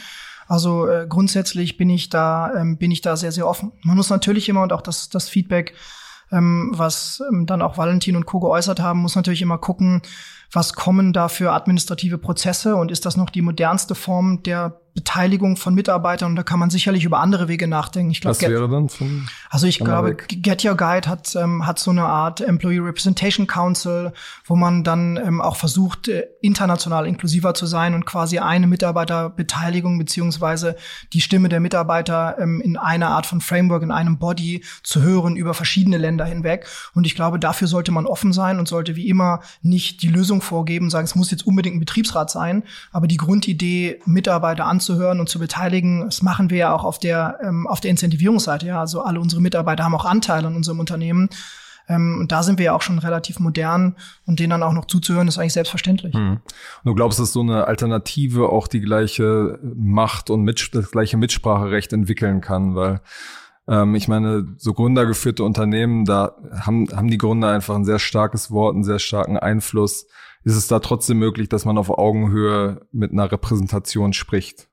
Also 0.48 0.88
äh, 0.88 1.06
grundsätzlich 1.08 1.78
bin 1.78 1.90
ich 1.90 2.10
da, 2.10 2.54
ähm, 2.56 2.78
bin 2.78 2.92
ich 2.92 3.02
da 3.02 3.16
sehr, 3.16 3.32
sehr 3.32 3.48
offen. 3.48 3.72
Man 3.84 3.96
muss 3.96 4.10
natürlich 4.10 4.50
immer 4.50 4.64
und 4.64 4.74
auch 4.74 4.82
das, 4.82 5.10
das 5.10 5.30
Feedback, 5.30 5.74
ähm, 6.32 6.72
was 6.74 7.22
ähm, 7.32 7.46
dann 7.46 7.62
auch 7.62 7.78
Valentin 7.78 8.16
und 8.16 8.26
Co. 8.26 8.40
geäußert 8.40 8.80
haben, 8.80 9.00
muss 9.00 9.16
natürlich 9.16 9.42
immer 9.42 9.58
gucken, 9.58 10.02
was 10.54 10.74
kommen 10.74 11.14
da 11.14 11.28
für 11.28 11.52
administrative 11.52 12.18
Prozesse 12.18 12.76
und 12.76 12.92
ist 12.92 13.06
das 13.06 13.18
noch 13.18 13.30
die 13.30 13.42
modernste 13.42 13.96
Form 13.96 14.44
der 14.44 14.80
Beteiligung 14.96 15.58
von 15.58 15.74
Mitarbeitern 15.74 16.32
und 16.32 16.36
da 16.36 16.44
kann 16.44 16.60
man 16.60 16.70
sicherlich 16.70 17.04
über 17.04 17.20
andere 17.20 17.48
Wege 17.48 17.68
nachdenken. 17.68 18.12
Ich 18.12 18.22
glaub, 18.22 18.32
Was 18.32 18.42
wäre 18.42 18.70
dann 18.70 18.90
von 18.90 19.28
Also 19.50 19.66
ich 19.66 19.80
glaube? 19.80 20.16
Get 20.16 20.64
Your 20.64 20.78
Guide 20.78 21.10
hat, 21.10 21.36
ähm, 21.36 21.66
hat 21.66 21.80
so 21.80 21.90
eine 21.90 22.04
Art 22.04 22.42
Employee 22.42 22.78
Representation 22.80 23.48
Council, 23.48 24.14
wo 24.46 24.56
man 24.56 24.84
dann 24.84 25.18
ähm, 25.18 25.42
auch 25.42 25.56
versucht, 25.56 26.10
äh, 26.10 26.28
international 26.42 27.08
inklusiver 27.08 27.56
zu 27.56 27.66
sein 27.66 27.96
und 27.96 28.06
quasi 28.06 28.38
eine 28.38 28.68
Mitarbeiterbeteiligung 28.68 29.98
beziehungsweise 29.98 30.76
die 31.12 31.22
Stimme 31.22 31.50
der 31.50 31.60
Mitarbeiter 31.60 32.38
ähm, 32.40 32.62
in 32.62 32.78
einer 32.78 33.10
Art 33.10 33.26
von 33.26 33.42
Framework, 33.42 33.82
in 33.82 33.92
einem 33.92 34.20
Body 34.20 34.64
zu 34.84 35.02
hören 35.02 35.36
über 35.36 35.56
verschiedene 35.56 35.98
Länder 35.98 36.26
hinweg. 36.26 36.68
Und 36.94 37.08
ich 37.08 37.16
glaube, 37.16 37.40
dafür 37.40 37.68
sollte 37.68 37.92
man 37.92 38.06
offen 38.06 38.32
sein 38.32 38.60
und 38.60 38.68
sollte 38.68 38.96
wie 38.96 39.10
immer 39.10 39.40
nicht 39.64 40.04
die 40.04 40.10
Lösung 40.10 40.43
vorgeben, 40.44 40.90
sagen, 40.90 41.06
es 41.06 41.16
muss 41.16 41.32
jetzt 41.32 41.48
unbedingt 41.48 41.76
ein 41.76 41.80
Betriebsrat 41.80 42.30
sein, 42.30 42.64
aber 42.92 43.08
die 43.08 43.18
Grundidee, 43.18 44.00
Mitarbeiter 44.06 44.66
anzuhören 44.66 45.20
und 45.20 45.30
zu 45.30 45.40
beteiligen. 45.40 46.02
Das 46.06 46.22
machen 46.22 46.50
wir 46.50 46.58
ja 46.58 46.74
auch 46.74 46.84
auf 46.84 47.00
der, 47.00 47.40
ähm, 47.44 47.68
auf 47.68 47.80
der 47.80 47.92
Incentivierungsseite. 47.92 48.68
Ja, 48.68 48.80
also 48.80 49.02
alle 49.02 49.20
unsere 49.20 49.42
Mitarbeiter 49.42 49.84
haben 49.84 49.96
auch 49.96 50.06
Anteile 50.06 50.48
an 50.48 50.56
unserem 50.56 50.80
Unternehmen. 50.80 51.30
Ähm, 51.90 52.18
und 52.22 52.32
da 52.32 52.44
sind 52.44 52.60
wir 52.60 52.66
ja 52.66 52.74
auch 52.74 52.82
schon 52.82 53.00
relativ 53.00 53.40
modern 53.40 53.96
und 54.26 54.40
denen 54.40 54.52
dann 54.52 54.64
auch 54.64 54.74
noch 54.74 54.86
zuzuhören, 54.86 55.28
ist 55.28 55.38
eigentlich 55.38 55.54
selbstverständlich. 55.54 56.14
Mhm. 56.14 56.40
Du 56.86 56.96
glaubst, 56.96 57.20
dass 57.20 57.34
so 57.34 57.42
eine 57.42 57.68
Alternative 57.68 58.50
auch 58.50 58.68
die 58.68 58.82
gleiche 58.82 59.60
Macht 59.62 60.30
und 60.30 60.44
mit, 60.44 60.70
das 60.74 60.92
gleiche 60.92 61.18
Mitspracherecht 61.18 61.92
entwickeln 61.94 62.42
kann, 62.42 62.76
weil 62.76 63.02
ähm, 63.68 63.96
ich 63.96 64.08
meine, 64.08 64.46
so 64.58 64.74
gründergeführte 64.74 65.44
Unternehmen, 65.44 66.06
da 66.06 66.36
haben, 66.52 66.88
haben 66.96 67.10
die 67.10 67.18
Gründer 67.18 67.50
einfach 67.50 67.76
ein 67.76 67.86
sehr 67.86 68.00
starkes 68.00 68.52
Wort, 68.52 68.76
einen 68.76 68.84
sehr 68.84 69.00
starken 69.00 69.38
Einfluss. 69.38 70.08
Ist 70.44 70.56
es 70.56 70.68
da 70.68 70.80
trotzdem 70.80 71.20
möglich, 71.20 71.50
dass 71.50 71.66
man 71.66 71.78
auf 71.78 71.90
Augenhöhe 71.90 72.86
mit 72.92 73.12
einer 73.12 73.32
Repräsentation 73.32 74.14
spricht? 74.14 74.70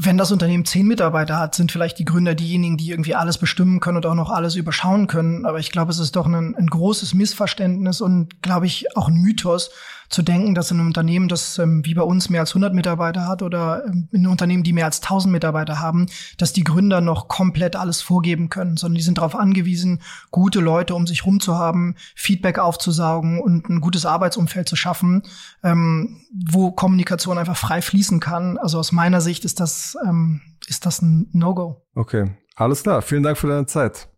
wenn 0.00 0.16
das 0.16 0.30
Unternehmen 0.30 0.64
zehn 0.64 0.86
Mitarbeiter 0.86 1.40
hat, 1.40 1.56
sind 1.56 1.72
vielleicht 1.72 1.98
die 1.98 2.04
Gründer 2.04 2.36
diejenigen, 2.36 2.76
die 2.76 2.90
irgendwie 2.90 3.16
alles 3.16 3.36
bestimmen 3.36 3.80
können 3.80 3.96
und 3.96 4.06
auch 4.06 4.14
noch 4.14 4.30
alles 4.30 4.54
überschauen 4.54 5.08
können. 5.08 5.44
Aber 5.44 5.58
ich 5.58 5.72
glaube, 5.72 5.90
es 5.90 5.98
ist 5.98 6.14
doch 6.14 6.26
ein, 6.26 6.54
ein 6.54 6.68
großes 6.68 7.14
Missverständnis 7.14 8.00
und, 8.00 8.40
glaube 8.40 8.66
ich, 8.66 8.96
auch 8.96 9.08
ein 9.08 9.16
Mythos, 9.16 9.70
zu 10.08 10.22
denken, 10.22 10.54
dass 10.54 10.70
in 10.70 10.78
einem 10.78 10.88
Unternehmen, 10.88 11.28
das 11.28 11.58
ähm, 11.58 11.84
wie 11.84 11.94
bei 11.94 12.02
uns 12.02 12.30
mehr 12.30 12.40
als 12.40 12.50
100 12.50 12.72
Mitarbeiter 12.74 13.26
hat 13.26 13.42
oder 13.42 13.84
ähm, 13.86 14.08
in 14.10 14.26
Unternehmen, 14.26 14.62
die 14.62 14.72
mehr 14.72 14.86
als 14.86 15.02
1000 15.02 15.30
Mitarbeiter 15.32 15.80
haben, 15.80 16.06
dass 16.38 16.52
die 16.52 16.64
Gründer 16.64 17.00
noch 17.00 17.28
komplett 17.28 17.76
alles 17.76 18.00
vorgeben 18.00 18.48
können, 18.48 18.76
sondern 18.76 18.96
die 18.96 19.02
sind 19.02 19.18
darauf 19.18 19.34
angewiesen, 19.34 20.00
gute 20.30 20.60
Leute 20.60 20.94
um 20.94 21.06
sich 21.06 21.26
rum 21.26 21.40
zu 21.40 21.56
haben, 21.56 21.94
Feedback 22.14 22.58
aufzusaugen 22.58 23.40
und 23.40 23.68
ein 23.68 23.80
gutes 23.80 24.06
Arbeitsumfeld 24.06 24.68
zu 24.68 24.76
schaffen, 24.76 25.22
ähm, 25.62 26.20
wo 26.32 26.72
Kommunikation 26.72 27.38
einfach 27.38 27.56
frei 27.56 27.82
fließen 27.82 28.20
kann. 28.20 28.58
Also 28.58 28.78
aus 28.78 28.92
meiner 28.92 29.20
Sicht 29.20 29.44
ist 29.44 29.60
das, 29.60 29.96
ähm, 30.06 30.40
ist 30.66 30.86
das 30.86 31.02
ein 31.02 31.28
No-Go. 31.32 31.84
Okay, 31.94 32.30
alles 32.56 32.82
klar. 32.82 33.02
Vielen 33.02 33.22
Dank 33.22 33.36
für 33.36 33.48
deine 33.48 33.66
Zeit. 33.66 34.08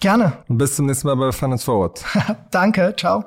Gerne. 0.00 0.32
Und 0.48 0.58
bis 0.58 0.76
zum 0.76 0.86
nächsten 0.86 1.08
Mal 1.08 1.16
bei 1.16 1.32
Finance 1.32 1.64
Forward. 1.64 2.04
Danke, 2.50 2.94
ciao. 2.96 3.24